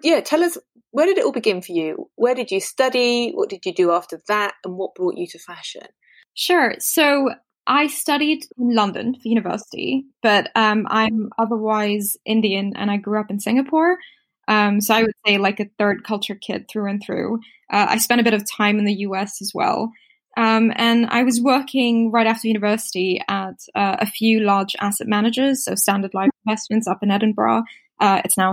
yeah, 0.02 0.20
tell 0.20 0.42
us 0.42 0.58
where 0.90 1.06
did 1.06 1.18
it 1.18 1.24
all 1.24 1.32
begin 1.32 1.60
for 1.60 1.72
you? 1.72 2.08
Where 2.14 2.34
did 2.34 2.50
you 2.50 2.60
study? 2.60 3.32
What 3.32 3.50
did 3.50 3.66
you 3.66 3.74
do 3.74 3.90
after 3.90 4.22
that? 4.28 4.54
And 4.64 4.76
what 4.76 4.94
brought 4.94 5.16
you 5.16 5.26
to 5.28 5.38
fashion? 5.38 5.86
Sure. 6.34 6.74
So 6.78 7.30
I 7.66 7.86
studied 7.86 8.44
in 8.58 8.74
London 8.74 9.14
for 9.14 9.28
university, 9.28 10.04
but 10.22 10.50
um, 10.54 10.86
I'm 10.88 11.30
otherwise 11.38 12.16
Indian 12.24 12.74
and 12.76 12.90
I 12.90 12.98
grew 12.98 13.18
up 13.18 13.30
in 13.30 13.40
Singapore. 13.40 13.98
Um, 14.46 14.80
so 14.80 14.94
I 14.94 15.02
would 15.02 15.14
say 15.26 15.38
like 15.38 15.60
a 15.60 15.70
third 15.78 16.04
culture 16.04 16.34
kid 16.34 16.66
through 16.70 16.90
and 16.90 17.02
through. 17.02 17.40
Uh, 17.72 17.86
I 17.90 17.98
spent 17.98 18.20
a 18.20 18.24
bit 18.24 18.34
of 18.34 18.44
time 18.48 18.78
in 18.78 18.84
the 18.84 18.98
US 18.98 19.40
as 19.40 19.52
well. 19.54 19.90
Um, 20.36 20.72
and 20.76 21.06
I 21.06 21.22
was 21.22 21.40
working 21.40 22.10
right 22.10 22.26
after 22.26 22.48
university 22.48 23.20
at 23.28 23.54
uh, 23.74 23.96
a 24.00 24.06
few 24.06 24.40
large 24.40 24.74
asset 24.80 25.06
managers, 25.06 25.64
so 25.64 25.74
Standard 25.74 26.12
Life 26.12 26.30
Investments 26.44 26.88
up 26.88 27.02
in 27.02 27.10
Edinburgh. 27.10 27.62
Uh, 28.00 28.20
it's 28.24 28.36
now 28.36 28.52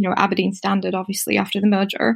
you 0.00 0.08
know 0.08 0.14
Aberdeen 0.16 0.52
Standard, 0.54 0.94
obviously 0.94 1.36
after 1.36 1.60
the 1.60 1.66
merger. 1.66 2.14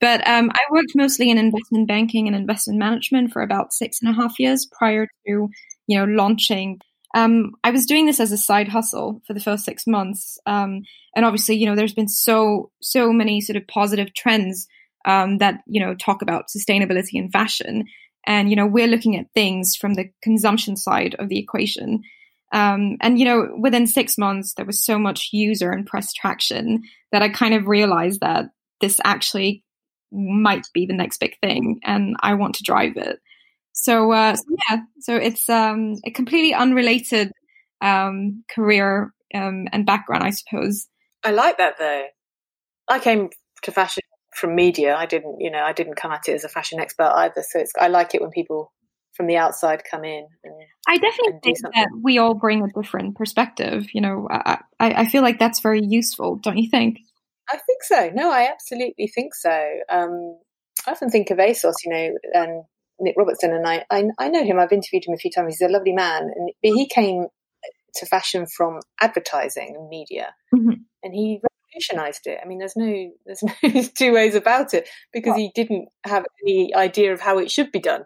But 0.00 0.26
um, 0.28 0.50
I 0.52 0.60
worked 0.70 0.92
mostly 0.94 1.30
in 1.30 1.38
investment 1.38 1.88
banking 1.88 2.26
and 2.26 2.36
investment 2.36 2.78
management 2.78 3.32
for 3.32 3.42
about 3.42 3.72
six 3.72 4.00
and 4.00 4.10
a 4.10 4.14
half 4.14 4.38
years 4.38 4.66
prior 4.66 5.06
to 5.26 5.48
you 5.86 5.98
know 5.98 6.04
launching. 6.04 6.78
Um, 7.14 7.52
I 7.62 7.70
was 7.70 7.86
doing 7.86 8.06
this 8.06 8.20
as 8.20 8.32
a 8.32 8.38
side 8.38 8.68
hustle 8.68 9.22
for 9.26 9.34
the 9.34 9.40
first 9.40 9.64
six 9.64 9.86
months, 9.86 10.38
um, 10.46 10.82
and 11.14 11.24
obviously, 11.24 11.56
you 11.56 11.66
know, 11.66 11.76
there's 11.76 11.94
been 11.94 12.08
so 12.08 12.70
so 12.80 13.12
many 13.12 13.40
sort 13.40 13.56
of 13.56 13.66
positive 13.66 14.14
trends 14.14 14.66
um, 15.04 15.38
that 15.38 15.60
you 15.66 15.80
know 15.80 15.94
talk 15.94 16.22
about 16.22 16.46
sustainability 16.56 17.18
and 17.18 17.32
fashion, 17.32 17.84
and 18.26 18.50
you 18.50 18.56
know 18.56 18.66
we're 18.66 18.86
looking 18.86 19.16
at 19.16 19.32
things 19.34 19.74
from 19.74 19.94
the 19.94 20.10
consumption 20.22 20.76
side 20.76 21.16
of 21.18 21.28
the 21.28 21.38
equation. 21.38 22.02
Um, 22.52 22.96
and 23.00 23.18
you 23.18 23.24
know, 23.24 23.48
within 23.58 23.86
six 23.86 24.16
months, 24.16 24.54
there 24.54 24.66
was 24.66 24.84
so 24.84 24.98
much 24.98 25.30
user 25.32 25.70
and 25.70 25.86
press 25.86 26.12
traction 26.12 26.82
that 27.12 27.22
I 27.22 27.28
kind 27.28 27.54
of 27.54 27.66
realized 27.66 28.20
that 28.20 28.46
this 28.80 29.00
actually 29.04 29.64
might 30.12 30.66
be 30.72 30.86
the 30.86 30.94
next 30.94 31.18
big 31.18 31.38
thing, 31.40 31.80
and 31.84 32.16
I 32.20 32.34
want 32.34 32.56
to 32.56 32.62
drive 32.62 32.96
it. 32.96 33.18
So, 33.72 34.12
uh, 34.12 34.36
so 34.36 34.44
yeah, 34.70 34.78
so 35.00 35.16
it's 35.16 35.48
um, 35.48 35.96
a 36.06 36.10
completely 36.12 36.54
unrelated 36.54 37.32
um, 37.80 38.44
career 38.48 39.12
um, 39.34 39.66
and 39.72 39.84
background, 39.84 40.22
I 40.22 40.30
suppose. 40.30 40.86
I 41.24 41.32
like 41.32 41.58
that 41.58 41.78
though. 41.78 42.04
I 42.88 42.98
came 42.98 43.30
to 43.62 43.72
fashion 43.72 44.02
from 44.34 44.54
media. 44.54 44.94
I 44.94 45.06
didn't, 45.06 45.36
you 45.40 45.50
know, 45.50 45.62
I 45.62 45.72
didn't 45.72 45.96
come 45.96 46.12
at 46.12 46.28
it 46.28 46.34
as 46.34 46.44
a 46.44 46.48
fashion 46.48 46.78
expert 46.78 47.10
either. 47.14 47.42
So 47.48 47.58
it's, 47.58 47.72
I 47.80 47.88
like 47.88 48.14
it 48.14 48.20
when 48.20 48.30
people 48.30 48.72
from 49.14 49.26
the 49.26 49.36
outside 49.36 49.82
come 49.88 50.04
in. 50.04 50.26
And, 50.42 50.54
I 50.86 50.98
definitely 50.98 51.40
think 51.42 51.58
that 51.60 51.88
we 52.02 52.18
all 52.18 52.34
bring 52.34 52.62
a 52.62 52.80
different 52.80 53.16
perspective. 53.16 53.86
You 53.94 54.00
know, 54.00 54.28
I, 54.30 54.58
I 54.80 55.06
feel 55.06 55.22
like 55.22 55.38
that's 55.38 55.60
very 55.60 55.82
useful, 55.82 56.36
don't 56.36 56.58
you 56.58 56.68
think? 56.68 56.98
I 57.50 57.58
think 57.58 57.82
so. 57.82 58.10
No, 58.14 58.30
I 58.30 58.48
absolutely 58.50 59.06
think 59.06 59.34
so. 59.34 59.78
Um, 59.90 60.38
I 60.86 60.92
often 60.92 61.10
think 61.10 61.30
of 61.30 61.38
ASOS, 61.38 61.74
you 61.84 61.92
know, 61.92 62.14
and 62.34 62.64
Nick 63.00 63.14
Robertson, 63.16 63.52
and 63.52 63.66
I, 63.66 63.84
I, 63.90 64.04
I 64.18 64.28
know 64.28 64.44
him. 64.44 64.58
I've 64.58 64.72
interviewed 64.72 65.06
him 65.06 65.14
a 65.14 65.18
few 65.18 65.30
times. 65.30 65.56
He's 65.58 65.68
a 65.68 65.72
lovely 65.72 65.92
man, 65.92 66.30
and 66.34 66.50
he 66.62 66.88
came 66.88 67.26
to 67.96 68.06
fashion 68.06 68.46
from 68.46 68.80
advertising 69.00 69.74
and 69.76 69.88
media, 69.88 70.34
mm-hmm. 70.54 70.72
and 71.02 71.14
he 71.14 71.40
revolutionized 71.74 72.26
it. 72.26 72.38
I 72.42 72.46
mean, 72.46 72.58
there's 72.58 72.76
no 72.76 73.10
there's 73.26 73.42
no 73.62 73.82
two 73.94 74.12
ways 74.12 74.34
about 74.34 74.74
it 74.74 74.88
because 75.12 75.36
he 75.36 75.50
didn't 75.54 75.88
have 76.04 76.24
any 76.42 76.74
idea 76.74 77.12
of 77.12 77.20
how 77.20 77.38
it 77.38 77.50
should 77.50 77.72
be 77.72 77.80
done. 77.80 78.04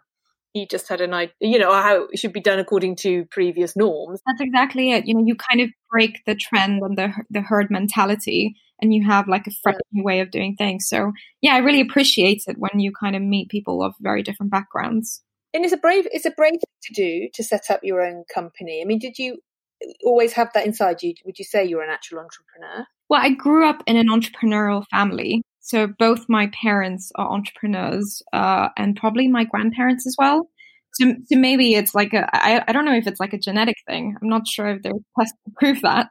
He 0.52 0.66
just 0.66 0.88
had 0.88 1.00
an 1.00 1.14
idea, 1.14 1.34
you 1.40 1.58
know, 1.58 1.72
how 1.72 2.08
it 2.10 2.18
should 2.18 2.32
be 2.32 2.40
done 2.40 2.58
according 2.58 2.96
to 2.96 3.26
previous 3.26 3.76
norms. 3.76 4.20
That's 4.26 4.40
exactly 4.40 4.92
it. 4.92 5.06
You 5.06 5.14
know, 5.14 5.24
you 5.24 5.36
kind 5.36 5.60
of 5.60 5.70
break 5.90 6.24
the 6.26 6.34
trend 6.34 6.82
and 6.82 6.96
the 6.96 7.12
the 7.30 7.40
herd 7.40 7.70
mentality, 7.70 8.56
and 8.80 8.94
you 8.94 9.04
have 9.06 9.28
like 9.28 9.46
a 9.46 9.52
fresh 9.62 9.76
way 9.92 10.20
of 10.20 10.30
doing 10.30 10.56
things. 10.56 10.88
So, 10.88 11.12
yeah, 11.42 11.54
I 11.54 11.58
really 11.58 11.80
appreciate 11.80 12.42
it 12.46 12.56
when 12.58 12.80
you 12.80 12.92
kind 12.92 13.14
of 13.14 13.22
meet 13.22 13.50
people 13.50 13.82
of 13.82 13.94
very 14.00 14.22
different 14.22 14.50
backgrounds. 14.50 15.22
And 15.54 15.64
it's 15.64 15.74
a 15.74 15.78
brave 15.78 16.06
it's 16.12 16.26
a 16.26 16.30
brave 16.30 16.52
thing 16.52 16.60
to 16.82 16.94
do 16.94 17.28
to 17.34 17.44
set 17.44 17.70
up 17.70 17.80
your 17.82 18.00
own 18.02 18.24
company. 18.32 18.80
I 18.82 18.84
mean, 18.84 18.98
did 18.98 19.18
you 19.18 19.38
uh, 19.84 19.90
always 20.04 20.32
have 20.32 20.52
that 20.54 20.66
inside 20.66 21.02
you? 21.02 21.14
Would 21.24 21.38
you 21.38 21.44
say 21.44 21.64
you're 21.64 21.82
an 21.82 21.90
actual 21.90 22.18
entrepreneur? 22.18 22.86
Well, 23.08 23.20
I 23.22 23.30
grew 23.30 23.68
up 23.68 23.82
in 23.86 23.96
an 23.96 24.08
entrepreneurial 24.08 24.86
family. 24.90 25.42
So 25.68 25.86
both 25.98 26.24
my 26.28 26.46
parents 26.48 27.12
are 27.16 27.30
entrepreneurs, 27.30 28.22
uh, 28.32 28.68
and 28.76 28.96
probably 28.96 29.28
my 29.28 29.44
grandparents 29.44 30.06
as 30.06 30.16
well. 30.18 30.48
So, 30.94 31.14
so 31.30 31.38
maybe 31.38 31.74
it's 31.74 31.94
like 31.94 32.14
a, 32.14 32.28
I, 32.34 32.64
I 32.66 32.72
don't 32.72 32.84
know 32.86 32.94
if 32.96 33.06
it's 33.06 33.20
like 33.20 33.34
a 33.34 33.38
genetic 33.38 33.76
thing. 33.86 34.16
I'm 34.20 34.28
not 34.28 34.48
sure 34.48 34.68
if 34.68 34.82
there's 34.82 35.02
tests 35.18 35.36
to 35.46 35.52
prove 35.58 35.82
that. 35.82 36.08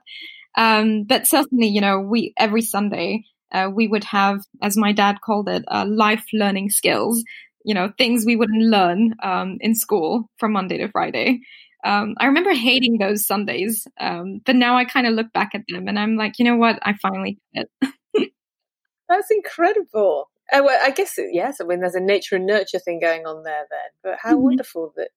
Um, 0.58 1.04
but 1.04 1.28
certainly, 1.28 1.68
you 1.68 1.82
know, 1.82 2.00
we, 2.00 2.34
every 2.38 2.62
Sunday, 2.62 3.24
uh, 3.52 3.70
we 3.74 3.88
would 3.88 4.04
have, 4.06 4.40
as 4.62 4.78
my 4.78 4.92
dad 4.92 5.18
called 5.26 5.50
it, 5.50 5.64
uh, 5.70 5.86
life 5.88 6.26
learning 6.34 6.70
skills, 6.72 7.24
you 7.66 7.74
know, 7.74 7.92
things 7.98 8.26
we 8.26 8.36
wouldn't 8.36 8.64
learn, 8.64 9.16
um, 9.24 9.58
in 9.62 9.76
school 9.76 10.30
from 10.40 10.54
Monday 10.54 10.78
to 10.80 10.90
Friday. 10.90 11.40
Um, 11.86 12.16
I 12.20 12.26
remember 12.26 12.54
hating 12.54 12.98
those 12.98 13.26
Sundays, 13.28 13.88
um, 14.00 14.42
but 14.46 14.56
now 14.56 14.78
I 14.78 14.86
kind 14.86 15.08
of 15.08 15.14
look 15.14 15.32
back 15.34 15.52
at 15.56 15.64
them 15.70 15.88
and 15.88 16.00
I'm 16.00 16.18
like, 16.18 16.40
you 16.40 16.46
know 16.46 16.58
what? 16.58 16.80
I 16.84 16.96
finally 17.02 17.40
did 17.56 17.68
it. 17.82 17.90
That's 19.10 19.32
incredible. 19.32 20.30
Oh, 20.52 20.64
well, 20.64 20.80
I 20.82 20.92
guess 20.92 21.16
yes. 21.32 21.58
I 21.60 21.66
mean, 21.66 21.82
there's 21.82 21.96
a 21.96 22.00
nature 22.00 22.36
and 22.36 22.46
nurture 22.46 22.80
thing 22.80 23.00
going 23.00 23.26
on 23.26 23.44
there. 23.44 23.66
Then, 23.70 23.90
but 24.04 24.20
how 24.22 24.34
mm-hmm. 24.34 24.44
wonderful 24.44 24.94
that 24.96 25.10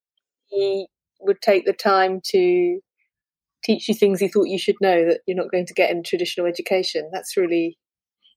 he 0.46 0.87
would 1.20 1.40
take 1.40 1.66
the 1.66 1.72
time 1.72 2.20
to 2.24 2.81
teach 3.62 3.88
you 3.88 3.94
things 3.94 4.20
he 4.20 4.29
thought 4.29 4.48
you 4.48 4.59
should 4.59 4.76
know 4.81 5.07
that 5.07 5.20
you're 5.26 5.37
not 5.37 5.50
going 5.50 5.66
to 5.66 5.74
get 5.74 5.90
in 5.90 6.03
traditional 6.03 6.46
education. 6.46 7.11
That's 7.12 7.37
really 7.37 7.79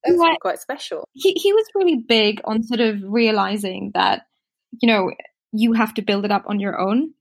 that's 0.03 0.17
yeah. 0.19 0.35
quite 0.41 0.59
special. 0.59 1.07
He 1.13 1.33
he 1.33 1.53
was 1.53 1.65
really 1.75 2.03
big 2.07 2.41
on 2.45 2.63
sort 2.63 2.81
of 2.81 2.97
realizing 3.03 3.91
that 3.93 4.23
you 4.81 4.87
know 4.87 5.11
you 5.51 5.73
have 5.73 5.93
to 5.95 6.01
build 6.01 6.25
it 6.25 6.31
up 6.31 6.43
on 6.47 6.59
your 6.59 6.79
own 6.79 7.13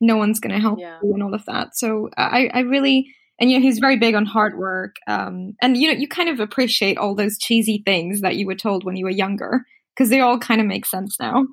no 0.00 0.16
one's 0.16 0.40
going 0.40 0.54
to 0.54 0.60
help 0.60 0.78
yeah. 0.78 0.98
you 1.02 1.12
and 1.12 1.22
all 1.22 1.34
of 1.34 1.44
that. 1.46 1.76
So 1.76 2.10
I, 2.16 2.50
I 2.52 2.60
really, 2.60 3.14
and 3.38 3.50
you 3.50 3.58
know, 3.58 3.62
he's 3.62 3.78
very 3.78 3.96
big 3.96 4.14
on 4.14 4.24
hard 4.24 4.58
work. 4.58 4.96
Um, 5.06 5.54
and 5.60 5.76
you 5.76 5.92
know, 5.92 5.98
you 5.98 6.08
kind 6.08 6.28
of 6.28 6.40
appreciate 6.40 6.98
all 6.98 7.14
those 7.14 7.38
cheesy 7.38 7.82
things 7.84 8.20
that 8.22 8.36
you 8.36 8.46
were 8.46 8.54
told 8.54 8.84
when 8.84 8.96
you 8.96 9.04
were 9.04 9.10
younger 9.10 9.64
because 9.94 10.10
they 10.10 10.20
all 10.20 10.38
kind 10.38 10.60
of 10.60 10.66
make 10.66 10.86
sense 10.86 11.16
now. 11.20 11.46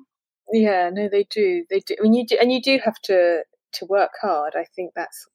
Yeah, 0.52 0.90
no, 0.92 1.08
they 1.08 1.24
do. 1.30 1.64
They 1.70 1.80
do. 1.80 1.96
When 2.00 2.12
you 2.12 2.26
do, 2.26 2.36
and 2.40 2.52
you 2.52 2.60
do 2.60 2.78
have 2.84 3.00
to 3.02 3.42
to 3.74 3.86
work 3.86 4.12
hard. 4.20 4.54
I 4.56 4.64
think 4.76 4.92
that's 4.94 5.26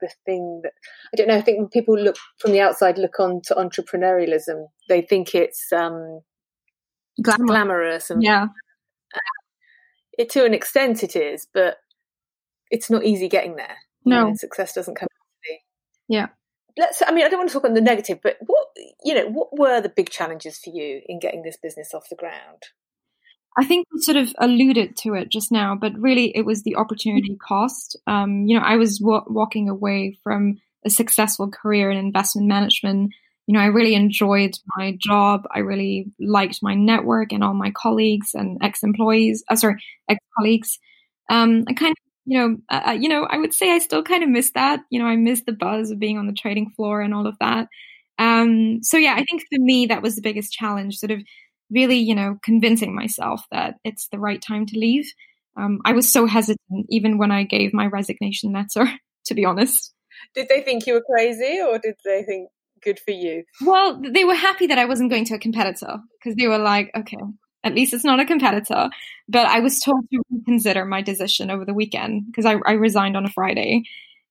the 0.00 0.10
thing 0.24 0.60
that 0.64 0.72
I 1.12 1.16
don't 1.16 1.28
know. 1.28 1.36
I 1.36 1.40
think 1.40 1.58
when 1.58 1.68
people 1.68 1.98
look 1.98 2.16
from 2.38 2.52
the 2.52 2.60
outside, 2.60 2.98
look 2.98 3.18
on 3.18 3.40
to 3.44 3.54
entrepreneurialism, 3.54 4.66
they 4.88 5.02
think 5.02 5.34
it's 5.34 5.72
um, 5.72 6.20
Glamour. 7.20 7.46
glamorous 7.46 8.10
and 8.10 8.22
yeah. 8.22 8.46
It 10.18 10.28
to 10.30 10.44
an 10.44 10.52
extent 10.52 11.02
it 11.02 11.16
is, 11.16 11.46
but 11.54 11.78
it's 12.70 12.90
not 12.90 13.04
easy 13.04 13.28
getting 13.28 13.56
there. 13.56 13.76
No, 14.04 14.28
know, 14.28 14.34
success 14.34 14.74
doesn't 14.74 14.96
come. 14.96 15.08
Yeah. 16.08 16.28
Let's. 16.76 17.02
I 17.06 17.12
mean, 17.12 17.24
I 17.24 17.28
don't 17.28 17.38
want 17.38 17.50
to 17.50 17.52
talk 17.52 17.64
on 17.64 17.74
the 17.74 17.80
negative, 17.80 18.20
but 18.22 18.36
what 18.40 18.68
you 19.04 19.14
know, 19.14 19.28
what 19.28 19.48
were 19.58 19.80
the 19.80 19.90
big 19.90 20.08
challenges 20.10 20.58
for 20.58 20.70
you 20.70 21.02
in 21.06 21.18
getting 21.18 21.42
this 21.42 21.58
business 21.62 21.92
off 21.92 22.08
the 22.08 22.16
ground? 22.16 22.62
I 23.58 23.64
think 23.66 23.86
we 23.92 24.00
sort 24.00 24.16
of 24.16 24.34
alluded 24.38 24.96
to 24.98 25.14
it 25.14 25.28
just 25.28 25.52
now, 25.52 25.74
but 25.74 25.92
really 25.98 26.34
it 26.34 26.46
was 26.46 26.62
the 26.62 26.76
opportunity 26.76 27.36
cost. 27.36 27.98
Um, 28.06 28.46
you 28.46 28.58
know, 28.58 28.64
I 28.64 28.76
was 28.76 28.98
walking 29.02 29.68
away 29.68 30.18
from 30.24 30.56
a 30.86 30.90
successful 30.90 31.50
career 31.50 31.90
in 31.90 31.98
investment 31.98 32.48
management. 32.48 33.12
You 33.46 33.54
know, 33.54 33.60
I 33.60 33.66
really 33.66 33.94
enjoyed 33.94 34.54
my 34.76 34.96
job. 34.98 35.46
I 35.54 35.58
really 35.58 36.06
liked 36.18 36.60
my 36.62 36.74
network 36.74 37.32
and 37.32 37.44
all 37.44 37.52
my 37.52 37.72
colleagues 37.72 38.30
and 38.32 38.58
ex-employees. 38.62 39.44
Uh, 39.50 39.56
sorry, 39.56 39.82
ex-colleagues. 40.08 40.78
Um, 41.28 41.64
I 41.68 41.74
kind 41.74 41.92
of 41.92 42.11
you 42.24 42.38
know, 42.38 42.56
uh, 42.68 42.96
you 42.98 43.08
know, 43.08 43.24
I 43.28 43.38
would 43.38 43.52
say 43.52 43.72
I 43.72 43.78
still 43.78 44.02
kind 44.02 44.22
of 44.22 44.28
miss 44.28 44.52
that. 44.52 44.80
You 44.90 45.00
know, 45.00 45.06
I 45.06 45.16
miss 45.16 45.42
the 45.44 45.52
buzz 45.52 45.90
of 45.90 45.98
being 45.98 46.18
on 46.18 46.26
the 46.26 46.32
trading 46.32 46.70
floor 46.76 47.00
and 47.00 47.14
all 47.14 47.26
of 47.26 47.36
that. 47.40 47.68
Um, 48.18 48.82
so 48.82 48.96
yeah, 48.96 49.14
I 49.14 49.24
think 49.24 49.42
for 49.42 49.58
me 49.58 49.86
that 49.86 50.02
was 50.02 50.14
the 50.14 50.22
biggest 50.22 50.52
challenge, 50.52 50.98
sort 50.98 51.10
of 51.10 51.20
really, 51.70 51.96
you 51.96 52.14
know, 52.14 52.38
convincing 52.44 52.94
myself 52.94 53.42
that 53.50 53.74
it's 53.84 54.08
the 54.08 54.18
right 54.18 54.40
time 54.40 54.66
to 54.66 54.78
leave. 54.78 55.10
Um, 55.56 55.80
I 55.84 55.92
was 55.92 56.12
so 56.12 56.26
hesitant 56.26 56.86
even 56.88 57.18
when 57.18 57.30
I 57.30 57.44
gave 57.44 57.74
my 57.74 57.86
resignation 57.86 58.52
letter, 58.52 58.90
to 59.26 59.34
be 59.34 59.44
honest. 59.44 59.92
Did 60.34 60.48
they 60.48 60.60
think 60.60 60.86
you 60.86 60.94
were 60.94 61.02
crazy 61.02 61.60
or 61.60 61.78
did 61.78 61.94
they 62.04 62.22
think 62.22 62.48
good 62.82 63.00
for 63.00 63.12
you? 63.12 63.44
Well, 63.64 64.00
they 64.00 64.24
were 64.24 64.34
happy 64.34 64.66
that 64.66 64.78
I 64.78 64.84
wasn't 64.84 65.10
going 65.10 65.24
to 65.26 65.34
a 65.34 65.38
competitor 65.38 65.98
because 66.18 66.36
they 66.36 66.48
were 66.48 66.58
like, 66.58 66.90
okay, 66.96 67.16
at 67.64 67.74
least 67.74 67.94
it's 67.94 68.04
not 68.04 68.20
a 68.20 68.24
competitor. 68.24 68.90
But 69.28 69.46
I 69.46 69.60
was 69.60 69.80
told 69.80 70.04
to 70.10 70.22
reconsider 70.30 70.84
my 70.84 71.02
decision 71.02 71.50
over 71.50 71.64
the 71.64 71.74
weekend 71.74 72.26
because 72.26 72.44
I, 72.44 72.56
I, 72.66 72.72
resigned 72.72 73.16
on 73.16 73.24
a 73.24 73.30
Friday, 73.30 73.82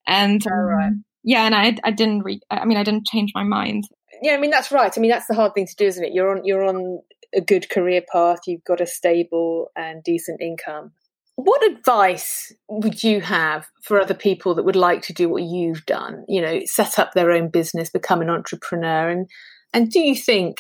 and 0.06 0.46
oh, 0.48 0.56
right. 0.56 0.88
um, 0.88 1.06
yeah, 1.24 1.46
and 1.46 1.56
I 1.56 1.78
I 1.84 1.92
didn't 1.92 2.24
re- 2.24 2.42
I 2.50 2.66
mean 2.66 2.78
I 2.78 2.84
didn't 2.84 3.08
change 3.08 3.32
my 3.34 3.44
mind. 3.44 3.86
Yeah, 4.22 4.34
I 4.34 4.38
mean 4.38 4.52
that's 4.52 4.72
right. 4.72 4.92
I 4.96 5.00
mean 5.00 5.12
that's 5.12 5.28
the 5.28 5.36
hard 5.36 5.54
thing 5.54 5.68
to 5.68 5.76
do, 5.76 5.86
isn't 5.86 6.04
it? 6.04 6.14
You're 6.14 6.36
on 6.38 6.46
you're 6.46 6.64
on 6.64 7.00
a 7.34 7.42
good 7.42 7.70
career 7.70 8.02
path. 8.12 8.40
You've 8.48 8.64
got 8.64 8.82
a 8.82 8.88
stable 8.88 9.72
and 9.76 10.04
decent 10.04 10.42
income. 10.42 10.92
What 11.36 11.66
advice 11.66 12.54
would 12.68 13.04
you 13.04 13.22
have 13.22 13.68
for 13.84 14.00
other 14.00 14.14
people 14.14 14.54
that 14.56 14.66
would 14.66 14.76
like 14.76 15.02
to 15.04 15.14
do 15.14 15.30
what 15.30 15.44
you've 15.44 15.86
done? 15.86 16.26
You 16.28 16.42
know, 16.42 16.60
set 16.66 17.00
up 17.00 17.14
their 17.14 17.32
own 17.32 17.50
business, 17.50 17.90
become 17.90 18.22
an 18.22 18.30
entrepreneur, 18.30 19.10
and 19.10 19.28
and 19.74 19.90
do 19.90 20.00
you 20.00 20.16
think 20.16 20.58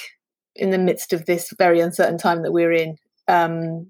in 0.55 0.69
the 0.69 0.77
midst 0.77 1.13
of 1.13 1.25
this 1.25 1.53
very 1.57 1.79
uncertain 1.79 2.17
time 2.17 2.43
that 2.43 2.51
we're 2.51 2.71
in, 2.71 2.97
um, 3.27 3.87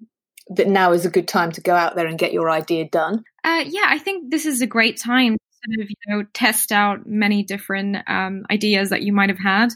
that 0.49 0.67
now 0.67 0.91
is 0.91 1.05
a 1.05 1.09
good 1.09 1.27
time 1.27 1.51
to 1.53 1.61
go 1.61 1.75
out 1.75 1.95
there 1.95 2.07
and 2.07 2.19
get 2.19 2.33
your 2.33 2.49
idea 2.49 2.87
done? 2.89 3.23
Uh, 3.43 3.63
yeah, 3.65 3.85
I 3.87 3.97
think 3.97 4.31
this 4.31 4.45
is 4.45 4.61
a 4.61 4.67
great 4.67 4.97
time 4.97 5.33
to 5.33 5.39
sort 5.75 5.83
of, 5.83 5.89
you 5.89 5.95
know, 6.07 6.23
test 6.33 6.71
out 6.71 7.05
many 7.05 7.43
different 7.43 7.97
um, 8.07 8.43
ideas 8.51 8.89
that 8.89 9.01
you 9.01 9.13
might 9.13 9.29
have 9.29 9.39
had. 9.39 9.69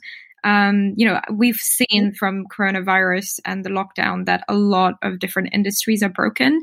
Um, 0.44 0.94
you 0.96 1.08
know, 1.08 1.20
we've 1.32 1.58
seen 1.58 1.88
mm-hmm. 1.92 2.16
from 2.20 2.46
coronavirus 2.48 3.40
and 3.46 3.66
the 3.66 3.72
lockdown 3.72 4.26
that 4.26 4.44
a 4.48 4.54
lot 4.54 4.94
of 5.02 5.20
different 5.20 5.50
industries 5.54 6.04
are 6.04 6.10
broken. 6.10 6.62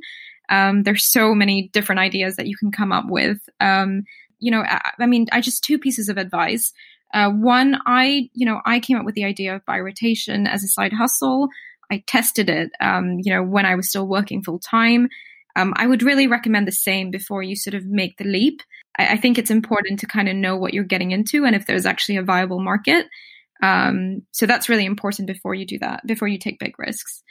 Um, 0.49 0.85
there's 0.85 1.05
so 1.05 1.35
many 1.35 1.69
different 1.73 1.99
ideas 1.99 2.37
that 2.37 2.47
you 2.47 2.57
can 2.57 2.71
come 2.71 2.93
up 2.93 3.07
with. 3.09 3.39
Um, 3.59 4.05
you 4.39 4.51
know, 4.51 4.63
I, 4.63 4.93
I 4.99 5.07
mean, 5.07 5.27
I 5.33 5.41
just 5.41 5.65
two 5.65 5.79
pieces 5.79 6.09
of 6.09 6.19
advice. 6.19 6.73
Uh, 7.13 7.31
one, 7.31 7.77
I, 7.87 8.31
you 8.33 8.47
know, 8.47 8.61
I 8.65 8.81
came 8.81 8.97
up 8.97 9.05
with 9.05 9.15
the 9.15 9.25
idea 9.25 9.55
of 9.55 9.65
By 9.67 9.79
Rotation 9.81 10.47
as 10.47 10.65
a 10.65 10.69
side 10.69 10.93
hustle. 10.93 11.49
I 11.91 12.03
tested 12.07 12.49
it, 12.49 12.73
um, 12.81 13.19
you 13.23 13.33
know, 13.33 13.43
when 13.43 13.67
I 13.67 13.75
was 13.75 13.89
still 13.89 14.07
working 14.07 14.43
full 14.43 14.59
time. 14.59 15.09
Um, 15.55 15.75
I 15.77 15.87
would 15.87 16.03
really 16.03 16.27
recommend 16.27 16.67
the 16.67 16.73
same 16.73 17.11
before 17.11 17.43
you 17.43 17.55
sort 17.57 17.75
of 17.75 17.85
make 17.85 18.17
the 18.17 18.25
leap. 18.25 18.63
I, 18.99 19.15
I 19.15 19.17
think 19.17 19.39
it's 19.39 19.51
important 19.51 20.01
to 20.01 20.07
kind 20.07 20.29
of 20.29 20.37
know 20.37 20.57
what 20.57 20.73
you're 20.73 20.85
getting 20.85 21.11
into 21.11 21.45
and 21.45 21.55
if 21.55 21.67
there's 21.67 21.87
actually 21.87 22.17
a 22.17 22.23
viable 22.23 22.61
market. 22.61 23.07
Um, 23.63 24.23
so 24.33 24.47
that's 24.47 24.69
really 24.69 24.87
important 24.87 25.29
before 25.29 25.55
you 25.55 25.67
do 25.67 25.79
that, 25.81 26.07
before 26.07 26.29
you 26.29 26.39
take 26.39 26.59
big 26.59 26.79
risks. 26.79 27.23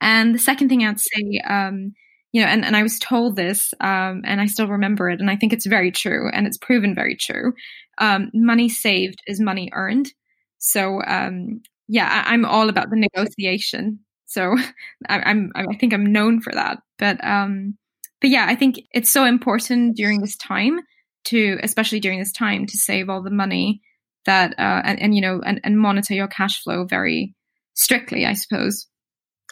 And 0.00 0.34
the 0.34 0.38
second 0.38 0.68
thing 0.68 0.84
I'd 0.84 1.00
say, 1.00 1.40
um, 1.48 1.94
you 2.32 2.42
know, 2.42 2.48
and, 2.48 2.64
and 2.64 2.76
I 2.76 2.82
was 2.82 2.98
told 2.98 3.36
this, 3.36 3.72
um, 3.80 4.22
and 4.24 4.40
I 4.40 4.46
still 4.46 4.68
remember 4.68 5.08
it, 5.08 5.20
and 5.20 5.30
I 5.30 5.36
think 5.36 5.52
it's 5.52 5.66
very 5.66 5.90
true, 5.90 6.30
and 6.32 6.46
it's 6.46 6.58
proven 6.58 6.94
very 6.94 7.16
true. 7.16 7.54
Um, 7.98 8.30
money 8.34 8.68
saved 8.68 9.20
is 9.26 9.40
money 9.40 9.70
earned. 9.72 10.12
So, 10.58 11.02
um, 11.06 11.62
yeah, 11.88 12.24
I, 12.26 12.34
am 12.34 12.44
all 12.44 12.68
about 12.68 12.90
the 12.90 12.96
negotiation. 12.96 14.00
So, 14.26 14.56
I, 15.08 15.30
am 15.30 15.52
I 15.56 15.76
think 15.76 15.94
I'm 15.94 16.12
known 16.12 16.40
for 16.40 16.52
that. 16.52 16.78
But, 16.98 17.24
um, 17.24 17.78
but 18.20 18.30
yeah, 18.30 18.46
I 18.48 18.56
think 18.56 18.76
it's 18.92 19.10
so 19.10 19.24
important 19.24 19.96
during 19.96 20.20
this 20.20 20.36
time 20.36 20.80
to, 21.26 21.58
especially 21.62 22.00
during 22.00 22.18
this 22.18 22.32
time, 22.32 22.66
to 22.66 22.76
save 22.76 23.08
all 23.08 23.22
the 23.22 23.30
money 23.30 23.80
that, 24.26 24.52
uh, 24.58 24.82
and, 24.84 25.00
and 25.00 25.14
you 25.14 25.22
know, 25.22 25.40
and, 25.44 25.60
and 25.64 25.78
monitor 25.78 26.14
your 26.14 26.28
cash 26.28 26.62
flow 26.62 26.84
very 26.84 27.34
strictly, 27.74 28.26
I 28.26 28.34
suppose. 28.34 28.86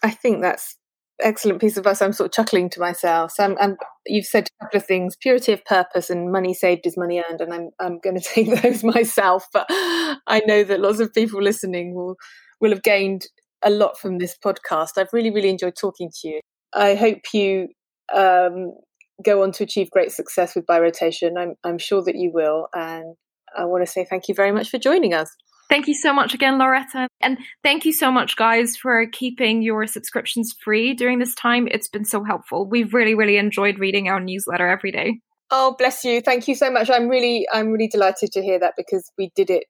I 0.03 0.11
think 0.11 0.43
that's 0.43 0.77
excellent 1.23 1.61
piece 1.61 1.77
of 1.77 1.83
advice. 1.83 2.03
I'm 2.03 2.13
sort 2.13 2.29
of 2.29 2.33
chuckling 2.33 2.71
to 2.71 2.81
myself. 2.81 3.33
So 3.33 3.45
I'm, 3.45 3.57
I'm, 3.59 3.77
you've 4.07 4.27
said 4.27 4.49
a 4.49 4.65
couple 4.65 4.79
of 4.79 4.87
things: 4.87 5.17
purity 5.17 5.53
of 5.53 5.65
purpose 5.65 6.11
and 6.11 6.33
money 6.33 6.55
saved 6.55 6.87
is 6.87 6.97
money 6.97 7.23
earned. 7.29 7.41
And 7.41 7.53
I'm 7.53 7.71
I'm 7.81 7.99
going 7.99 8.17
to 8.21 8.25
take 8.25 8.63
those 8.63 8.85
myself. 8.85 9.47
But 9.53 9.67
I 9.69 10.43
know 10.47 10.65
that 10.65 10.81
lots 10.81 11.01
of 11.01 11.13
people 11.13 11.43
listening 11.43 11.95
will 11.95 12.17
will 12.61 12.71
have 12.71 12.83
gained 12.83 13.27
a 13.63 13.71
lot 13.71 13.99
from 13.99 14.19
this 14.19 14.37
podcast. 14.45 14.99
I've 14.99 15.13
really 15.13 15.31
really 15.31 15.51
enjoyed 15.51 15.77
talking 15.77 16.11
to 16.21 16.29
you. 16.29 16.41
I 16.75 16.95
hope 16.95 17.21
you 17.33 17.69
um, 18.15 18.73
go 19.25 19.43
on 19.43 19.53
to 19.53 19.65
achieve 19.65 19.91
great 19.91 20.13
success 20.13 20.55
with 20.55 20.67
By 20.67 20.79
Rotation. 20.79 21.37
I'm, 21.39 21.55
I'm 21.65 21.79
sure 21.79 22.03
that 22.05 22.17
you 22.17 22.31
will. 22.33 22.69
And 22.75 23.15
I 23.57 23.65
want 23.65 23.85
to 23.85 23.91
say 23.91 24.05
thank 24.09 24.29
you 24.29 24.35
very 24.35 24.53
much 24.53 24.71
for 24.71 24.79
joining 24.79 25.15
us. 25.15 25.35
Thank 25.69 25.89
you 25.89 25.95
so 25.95 26.13
much 26.13 26.33
again, 26.33 26.59
Loretta. 26.59 27.09
And 27.21 27.39
thank 27.65 27.85
you 27.85 27.93
so 27.93 28.11
much, 28.13 28.37
guys, 28.37 28.77
for 28.77 29.07
keeping 29.07 29.63
your 29.63 29.87
subscriptions 29.87 30.55
free 30.63 30.95
during 30.95 31.19
this 31.19 31.35
time. 31.35 31.67
It's 31.71 31.89
been 31.89 32.05
so 32.05 32.23
helpful. 32.23 32.67
We've 32.69 32.95
really, 32.95 33.15
really 33.15 33.37
enjoyed 33.37 33.79
reading 33.79 34.09
our 34.09 34.21
newsletter 34.21 34.69
every 34.69 34.93
day. 34.93 35.21
Oh, 35.51 35.75
bless 35.79 36.05
you. 36.05 36.21
Thank 36.21 36.49
you 36.49 36.55
so 36.55 36.71
much. 36.71 36.91
I'm 36.91 37.09
really, 37.09 37.47
I'm 37.53 37.71
really 37.71 37.89
delighted 37.89 38.33
to 38.33 38.43
hear 38.43 38.59
that 38.61 38.75
because 38.77 39.11
we 39.19 39.31
did 39.35 39.51
it 39.51 39.65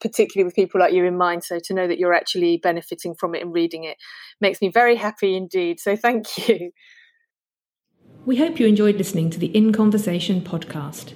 particularly 0.00 0.44
with 0.44 0.54
people 0.54 0.80
like 0.80 0.92
you 0.92 1.04
in 1.04 1.16
mind. 1.16 1.44
So 1.44 1.58
to 1.64 1.74
know 1.74 1.88
that 1.88 1.98
you're 1.98 2.14
actually 2.14 2.58
benefiting 2.58 3.14
from 3.14 3.34
it 3.34 3.42
and 3.42 3.52
reading 3.52 3.84
it 3.84 3.96
makes 4.40 4.60
me 4.60 4.70
very 4.70 4.96
happy 4.96 5.36
indeed. 5.36 5.80
So 5.80 5.96
thank 5.96 6.48
you. 6.48 6.70
We 8.26 8.36
hope 8.36 8.58
you 8.58 8.66
enjoyed 8.66 8.96
listening 8.96 9.30
to 9.30 9.38
the 9.38 9.54
In 9.56 9.72
Conversation 9.72 10.40
podcast. 10.40 11.14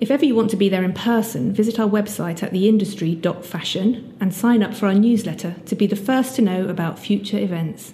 If 0.00 0.10
ever 0.10 0.24
you 0.24 0.34
want 0.34 0.48
to 0.50 0.56
be 0.56 0.70
there 0.70 0.82
in 0.82 0.94
person, 0.94 1.52
visit 1.52 1.78
our 1.78 1.86
website 1.86 2.42
at 2.42 2.54
theindustry.fashion 2.54 4.16
and 4.18 4.34
sign 4.34 4.62
up 4.62 4.74
for 4.74 4.86
our 4.86 4.94
newsletter 4.94 5.56
to 5.66 5.76
be 5.76 5.86
the 5.86 5.94
first 5.94 6.34
to 6.36 6.42
know 6.42 6.68
about 6.68 6.98
future 6.98 7.36
events. 7.36 7.92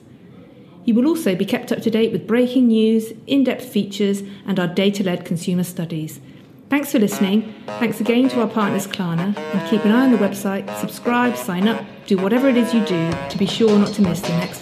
You 0.85 0.95
will 0.95 1.09
also 1.09 1.35
be 1.35 1.45
kept 1.45 1.73
up 1.73 1.83
to 1.83 1.91
date 1.91 2.13
with 2.13 2.29
breaking 2.29 2.69
news, 2.69 3.13
in 3.27 3.43
depth 3.43 3.65
features, 3.65 4.23
and 4.47 4.61
our 4.61 4.69
data 4.69 5.03
led 5.03 5.25
consumer 5.25 5.65
studies. 5.65 6.21
Thanks 6.71 6.93
for 6.93 7.01
listening. 7.01 7.53
Thanks 7.81 8.01
again 8.01 8.29
to 8.29 8.41
our 8.41 8.49
partners 8.49 8.87
Klarna, 8.87 9.37
and 9.37 9.69
keep 9.69 9.85
an 9.85 9.91
eye 9.91 10.05
on 10.05 10.13
the 10.13 10.19
website, 10.19 10.73
subscribe, 10.79 11.37
sign 11.37 11.67
up, 11.67 11.85
do 12.07 12.19
whatever 12.19 12.49
it 12.49 12.57
is 12.57 12.73
you 12.73 12.85
do 12.85 13.11
to 13.31 13.37
be 13.37 13.47
sure 13.47 13.77
not 13.77 13.93
to 13.95 14.03
miss 14.03 14.21
the 14.21 14.29
next 14.29 14.61